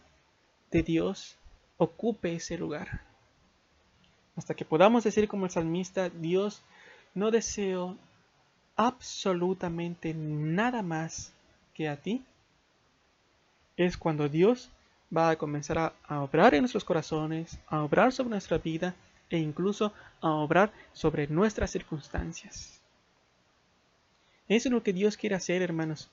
de 0.71 0.83
Dios 0.83 1.39
ocupe 1.79 2.35
ese 2.35 2.59
lugar. 2.59 3.01
hasta 4.37 4.53
que 4.53 4.67
podamos 4.67 5.05
decir 5.05 5.27
como 5.27 5.47
el 5.47 5.51
salmista, 5.51 6.11
Dios, 6.11 6.61
no 7.15 7.31
deseo 7.31 7.97
absolutamente 8.77 10.13
nada 10.13 10.83
más 10.83 11.33
que 11.73 11.89
a 11.89 11.97
ti, 11.97 12.23
es 13.79 13.97
cuando 13.97 14.29
Dios 14.29 14.69
va 15.17 15.31
a 15.31 15.37
comenzar 15.37 15.79
a, 15.79 16.21
obrar 16.21 16.53
en 16.53 16.61
nuestros 16.61 16.85
corazones, 16.85 17.59
a 17.69 17.83
obrar 17.83 18.13
sobre 18.13 18.33
nuestra 18.33 18.59
vida 18.59 18.95
e 19.31 19.39
incluso 19.39 19.95
a 20.21 20.29
obrar 20.29 20.71
sobre 20.93 21.27
nuestras 21.27 21.71
circunstancias. 21.71 22.83
Eso 24.47 24.69
es 24.69 24.73
lo 24.73 24.83
que 24.83 24.93
Dios 24.93 25.17
quiere 25.17 25.37
hacer, 25.37 25.63
hermanos. 25.63 26.11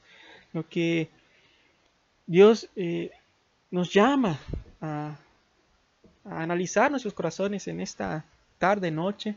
Lo 0.53 0.65
que 0.67 1.09
Dios 2.29 2.69
eh, 2.75 3.09
nos 3.71 3.91
llama 3.91 4.39
a, 4.81 5.17
analizar 6.23 6.91
nuestros 6.91 7.15
corazones 7.15 7.67
en 7.67 7.81
esta 7.81 8.23
tarde, 8.59 8.91
noche. 8.91 9.35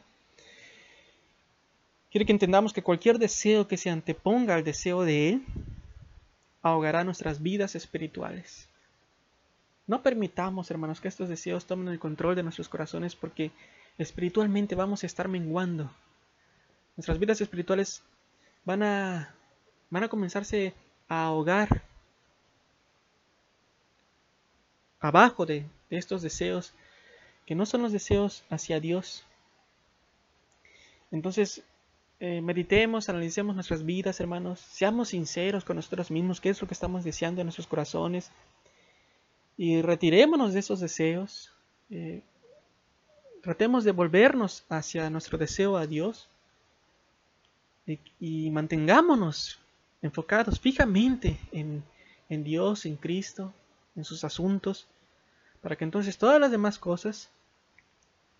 Quiere 2.10 2.26
que 2.26 2.32
entendamos 2.32 2.74
que 2.74 2.82
cualquier 2.82 3.18
deseo 3.18 3.66
que 3.66 3.78
se 3.78 3.88
anteponga 3.88 4.54
al 4.54 4.62
deseo 4.62 5.04
de 5.04 5.30
Él 5.30 5.42
ahogará 6.60 7.02
nuestras 7.02 7.40
vidas 7.40 7.76
espirituales. 7.76 8.68
No 9.86 10.02
permitamos, 10.02 10.70
hermanos, 10.70 11.00
que 11.00 11.08
estos 11.08 11.30
deseos 11.30 11.64
tomen 11.64 11.88
el 11.88 11.98
control 11.98 12.36
de 12.36 12.42
nuestros 12.42 12.68
corazones 12.68 13.16
porque 13.16 13.52
espiritualmente 13.96 14.74
vamos 14.74 15.02
a 15.02 15.06
estar 15.06 15.28
menguando. 15.28 15.90
Nuestras 16.98 17.18
vidas 17.18 17.40
espirituales 17.40 18.02
van 18.66 18.82
a, 18.82 19.34
van 19.88 20.04
a 20.04 20.08
comenzarse 20.08 20.74
a 21.08 21.24
ahogar 21.24 21.90
abajo 25.02 25.46
de, 25.46 25.66
estos 25.90 26.22
deseos 26.22 26.72
que 27.44 27.54
no 27.54 27.66
son 27.66 27.82
los 27.82 27.92
deseos 27.92 28.44
hacia 28.48 28.80
Dios. 28.80 29.24
Entonces, 31.10 31.62
eh, 32.18 32.40
meditemos, 32.40 33.10
analicemos 33.10 33.54
nuestras 33.54 33.84
vidas, 33.84 34.20
hermanos, 34.20 34.60
seamos 34.60 35.10
sinceros 35.10 35.64
con 35.64 35.76
nosotros 35.76 36.10
mismos, 36.10 36.40
qué 36.40 36.48
es 36.48 36.62
lo 36.62 36.66
que 36.66 36.74
estamos 36.74 37.04
deseando 37.04 37.42
en 37.42 37.46
nuestros 37.46 37.66
corazones, 37.66 38.30
y 39.58 39.82
retirémonos 39.82 40.54
de 40.54 40.60
esos 40.60 40.80
deseos. 40.80 41.52
Eh, 41.90 42.22
tratemos 43.42 43.84
de 43.84 43.92
volvernos 43.92 44.64
hacia 44.68 45.10
nuestro 45.10 45.36
deseo 45.36 45.76
a 45.76 45.86
Dios 45.86 46.28
y, 48.20 48.50
mantengámonos 48.50 49.58
enfocados 50.00 50.60
fijamente 50.60 51.38
en, 51.50 51.84
Dios, 52.44 52.86
en 52.86 52.96
Cristo, 52.96 53.52
en 53.96 54.04
sus 54.04 54.24
asuntos, 54.24 54.86
para 55.62 55.76
que 55.76 55.84
entonces 55.84 56.18
todas 56.18 56.40
las 56.40 56.50
demás 56.50 56.78
cosas 56.78 57.30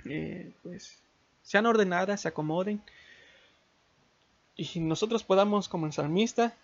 eh, 0.04 0.52
pues, 0.62 0.98
sean 1.42 1.66
ordenadas, 1.66 2.20
se 2.20 2.28
acomoden. 2.28 2.82
Y 4.56 4.80
nosotros 4.80 5.24
podamos 5.24 5.68
como 5.68 5.90
salmista 5.92 6.54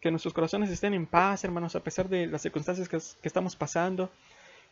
que 0.00 0.10
nuestros 0.10 0.32
corazones 0.32 0.70
estén 0.70 0.94
en 0.94 1.06
paz, 1.06 1.44
hermanos, 1.44 1.74
a 1.76 1.80
pesar 1.80 2.08
de 2.08 2.26
las 2.26 2.42
circunstancias 2.42 2.88
que, 2.88 2.96
estamos 3.26 3.56
pasando, 3.56 4.10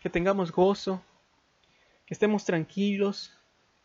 que 0.00 0.08
tengamos 0.08 0.52
gozo, 0.52 1.02
que 2.06 2.14
estemos 2.14 2.44
tranquilos, 2.44 3.34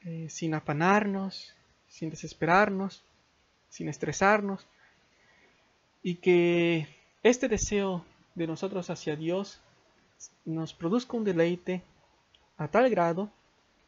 eh, 0.01 0.27
sin 0.29 0.53
apanarnos, 0.53 1.53
sin 1.87 2.09
desesperarnos, 2.09 3.03
sin 3.69 3.89
estresarnos, 3.89 4.67
y 6.01 6.15
que 6.15 6.87
este 7.23 7.49
deseo 7.49 8.05
de 8.35 8.47
nosotros 8.47 8.89
hacia 8.89 9.15
Dios 9.15 9.59
nos 10.45 10.73
produzca 10.73 11.17
un 11.17 11.23
deleite 11.23 11.81
a 12.57 12.67
tal 12.67 12.89
grado 12.89 13.31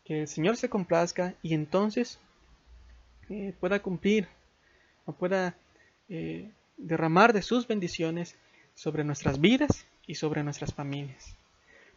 que 0.04 0.22
el 0.22 0.28
Señor 0.28 0.58
se 0.58 0.70
complazca 0.70 1.34
y 1.42 1.54
entonces 1.54 2.20
eh, 3.30 3.54
pueda 3.60 3.82
cumplir 3.82 4.28
o 5.06 5.14
pueda 5.14 5.56
eh, 6.10 6.52
derramar 6.78 7.34
de 7.34 7.42
sus 7.42 7.68
bendiciones 7.68 8.36
sobre 8.76 9.04
nuestras 9.04 9.40
vidas 9.40 9.86
y 10.06 10.16
sobre 10.16 10.44
nuestras 10.44 10.74
familias. 10.74 11.36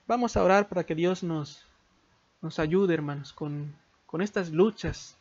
Vamos 0.06 0.36
a 0.36 0.42
orar 0.42 0.68
para 0.68 0.84
que 0.84 0.94
Dios 0.94 1.22
nos, 1.22 1.66
nos 2.40 2.58
ayude, 2.58 2.94
hermanos, 2.94 3.32
con, 3.32 3.74
con 4.06 4.22
estas 4.22 4.50
luchas 4.50 5.16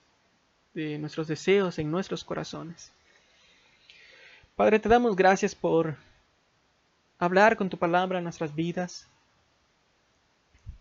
de 0.74 0.98
nuestros 0.98 1.28
deseos 1.28 1.80
en 1.80 1.92
nuestros 1.92 2.24
corazones. 2.24 2.92
Padre, 4.56 4.80
te 4.80 4.90
damos 4.90 5.16
gracias 5.16 5.56
por 5.56 5.98
hablar 7.20 7.58
con 7.58 7.70
tu 7.70 7.78
palabra 7.78 8.18
en 8.18 8.24
nuestras 8.24 8.56
vidas, 8.56 9.08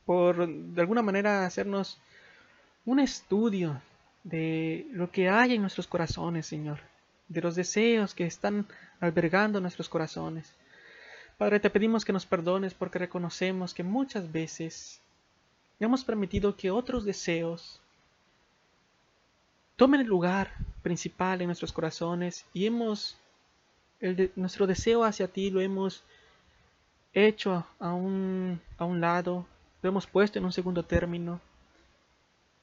por 0.05 0.49
de 0.49 0.81
alguna 0.81 1.03
manera 1.03 1.47
hacernos 1.47 1.99
un 2.85 3.01
estudio 3.01 3.81
de 4.25 4.87
lo 4.93 5.11
que 5.11 5.29
hay 5.29 5.55
en 5.55 5.61
nuestros 5.61 5.87
corazones, 5.87 6.47
Señor 6.47 6.81
de 7.29 7.41
los 7.41 7.55
deseos 7.55 8.15
que 8.15 8.27
están 8.27 8.67
albergando 9.01 9.61
nuestros 9.61 9.89
corazones. 9.89 10.53
Padre, 11.39 11.61
te 11.61 11.71
pedimos 11.71 12.05
que 12.05 12.13
nos 12.13 12.27
perdones 12.27 12.75
porque 12.75 12.99
reconocemos 12.99 13.75
que 13.75 13.83
muchas 13.83 14.31
veces 14.31 15.01
hemos 15.81 16.05
permitido 16.05 16.57
que 16.57 16.71
otros 16.71 17.05
deseos 17.05 17.81
tomen 19.77 20.01
el 20.01 20.07
lugar 20.07 20.53
principal 20.83 21.41
en 21.41 21.49
nuestros 21.49 21.73
corazones 21.73 22.47
y 22.55 22.67
hemos 22.67 23.17
nuestro 24.37 24.67
deseo 24.67 25.05
hacia 25.05 25.29
ti 25.29 25.51
lo 25.51 25.61
hemos 25.61 26.05
hecho 27.17 27.67
a 27.79 27.95
un, 27.95 28.61
a 28.79 28.85
un 28.85 29.01
lado, 29.01 29.47
lo 29.83 29.89
hemos 29.89 30.07
puesto 30.07 30.39
en 30.39 30.45
un 30.45 30.53
segundo 30.53 30.83
término 30.83 31.41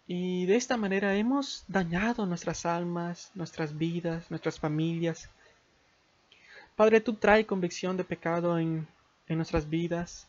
y 0.06 0.46
de 0.46 0.56
esta 0.58 0.78
manera 0.78 1.16
hemos 1.16 1.64
dañado 1.68 2.26
nuestras 2.26 2.66
almas, 2.66 3.32
nuestras 3.36 3.78
vidas, 3.78 4.30
nuestras 4.30 4.60
familias. 4.60 5.30
Padre, 6.76 7.00
tú 7.00 7.14
trae 7.14 7.46
convicción 7.46 7.96
de 7.96 8.04
pecado 8.04 8.60
en, 8.60 8.88
en 9.28 9.38
nuestras 9.38 9.70
vidas. 9.70 10.28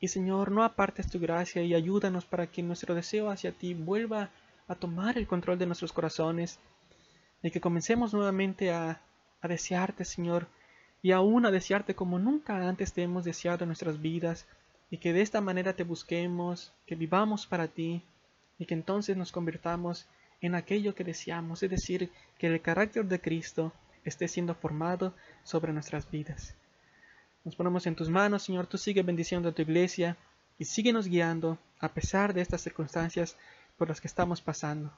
Y 0.00 0.08
Señor, 0.08 0.52
no 0.52 0.62
apartes 0.62 1.10
tu 1.10 1.18
gracia 1.18 1.62
y 1.62 1.74
ayúdanos 1.74 2.24
para 2.24 2.46
que 2.46 2.62
nuestro 2.62 2.94
deseo 2.94 3.30
hacia 3.30 3.50
ti 3.50 3.74
vuelva 3.74 4.30
a 4.68 4.76
tomar 4.76 5.18
el 5.18 5.26
control 5.26 5.58
de 5.58 5.66
nuestros 5.66 5.92
corazones 5.92 6.60
y 7.42 7.50
que 7.50 7.60
comencemos 7.60 8.14
nuevamente 8.14 8.70
a, 8.70 9.00
a 9.40 9.48
desearte, 9.48 10.04
Señor, 10.04 10.46
y 11.02 11.12
aún 11.12 11.46
a 11.46 11.50
desearte 11.50 11.94
como 11.94 12.18
nunca 12.18 12.68
antes 12.68 12.92
te 12.92 13.02
hemos 13.02 13.24
deseado 13.24 13.64
en 13.64 13.68
nuestras 13.68 14.00
vidas, 14.00 14.46
y 14.90 14.98
que 14.98 15.12
de 15.12 15.20
esta 15.20 15.40
manera 15.40 15.74
te 15.74 15.84
busquemos, 15.84 16.72
que 16.86 16.94
vivamos 16.94 17.46
para 17.46 17.68
ti, 17.68 18.02
y 18.58 18.66
que 18.66 18.74
entonces 18.74 19.16
nos 19.16 19.32
convirtamos 19.32 20.06
en 20.40 20.54
aquello 20.54 20.94
que 20.94 21.04
deseamos, 21.04 21.62
es 21.62 21.70
decir, 21.70 22.10
que 22.38 22.46
el 22.46 22.60
carácter 22.60 23.04
de 23.04 23.20
Cristo 23.20 23.72
esté 24.04 24.28
siendo 24.28 24.54
formado 24.54 25.14
sobre 25.44 25.72
nuestras 25.72 26.10
vidas. 26.10 26.54
Nos 27.44 27.56
ponemos 27.56 27.86
en 27.86 27.94
tus 27.94 28.08
manos, 28.08 28.42
Señor, 28.42 28.66
tú 28.66 28.78
sigue 28.78 29.02
bendiciendo 29.02 29.48
a 29.48 29.52
tu 29.52 29.62
iglesia 29.62 30.16
y 30.58 30.64
síguenos 30.64 31.06
guiando 31.06 31.58
a 31.80 31.88
pesar 31.88 32.34
de 32.34 32.40
estas 32.40 32.62
circunstancias 32.62 33.36
por 33.76 33.88
las 33.88 34.00
que 34.00 34.08
estamos 34.08 34.40
pasando. 34.40 34.92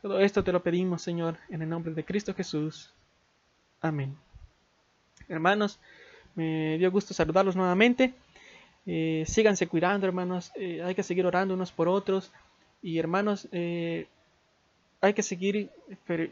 Todo 0.00 0.20
esto 0.20 0.44
te 0.44 0.52
lo 0.52 0.62
pedimos, 0.62 1.02
Señor, 1.02 1.38
en 1.48 1.62
el 1.62 1.68
nombre 1.68 1.92
de 1.92 2.04
Cristo 2.04 2.34
Jesús. 2.34 2.92
Amén. 3.80 4.16
Hermanos, 5.30 5.78
me 6.34 6.76
dio 6.76 6.90
gusto 6.90 7.14
saludarlos 7.14 7.54
nuevamente. 7.54 8.12
Eh, 8.84 9.24
síganse 9.28 9.68
cuidando, 9.68 10.06
hermanos. 10.06 10.50
Eh, 10.56 10.82
hay 10.82 10.96
que 10.96 11.04
seguir 11.04 11.24
orando 11.24 11.54
unos 11.54 11.70
por 11.70 11.88
otros. 11.88 12.32
Y 12.82 12.98
hermanos, 12.98 13.48
eh, 13.52 14.08
hay 15.00 15.14
que 15.14 15.22
seguir 15.22 15.70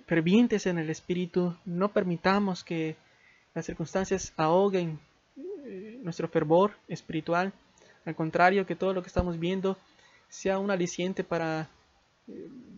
fervientes 0.06 0.66
en 0.66 0.78
el 0.78 0.90
espíritu. 0.90 1.54
No 1.64 1.90
permitamos 1.90 2.64
que 2.64 2.96
las 3.54 3.66
circunstancias 3.66 4.32
ahoguen 4.36 4.98
nuestro 6.02 6.28
fervor 6.28 6.72
espiritual. 6.88 7.52
Al 8.04 8.16
contrario, 8.16 8.66
que 8.66 8.74
todo 8.74 8.92
lo 8.94 9.02
que 9.02 9.08
estamos 9.08 9.38
viendo 9.38 9.76
sea 10.28 10.58
un 10.58 10.70
aliciente 10.70 11.22
para 11.22 11.68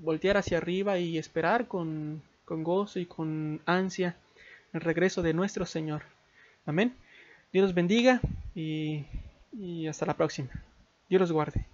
voltear 0.02 0.36
hacia 0.36 0.58
arriba 0.58 0.98
y 0.98 1.16
esperar 1.16 1.66
con, 1.66 2.22
gozo 2.46 2.98
y 2.98 3.06
con 3.06 3.60
ansia 3.64 4.16
el 4.72 4.80
regreso 4.80 5.22
de 5.22 5.34
nuestro 5.34 5.66
Señor. 5.66 6.02
Amén. 6.66 6.94
Dios 7.52 7.64
los 7.64 7.74
bendiga 7.74 8.20
y, 8.54 9.06
hasta 9.88 10.06
la 10.06 10.16
próxima. 10.16 10.50
Dios 11.08 11.20
los 11.20 11.32
guarde. 11.32 11.66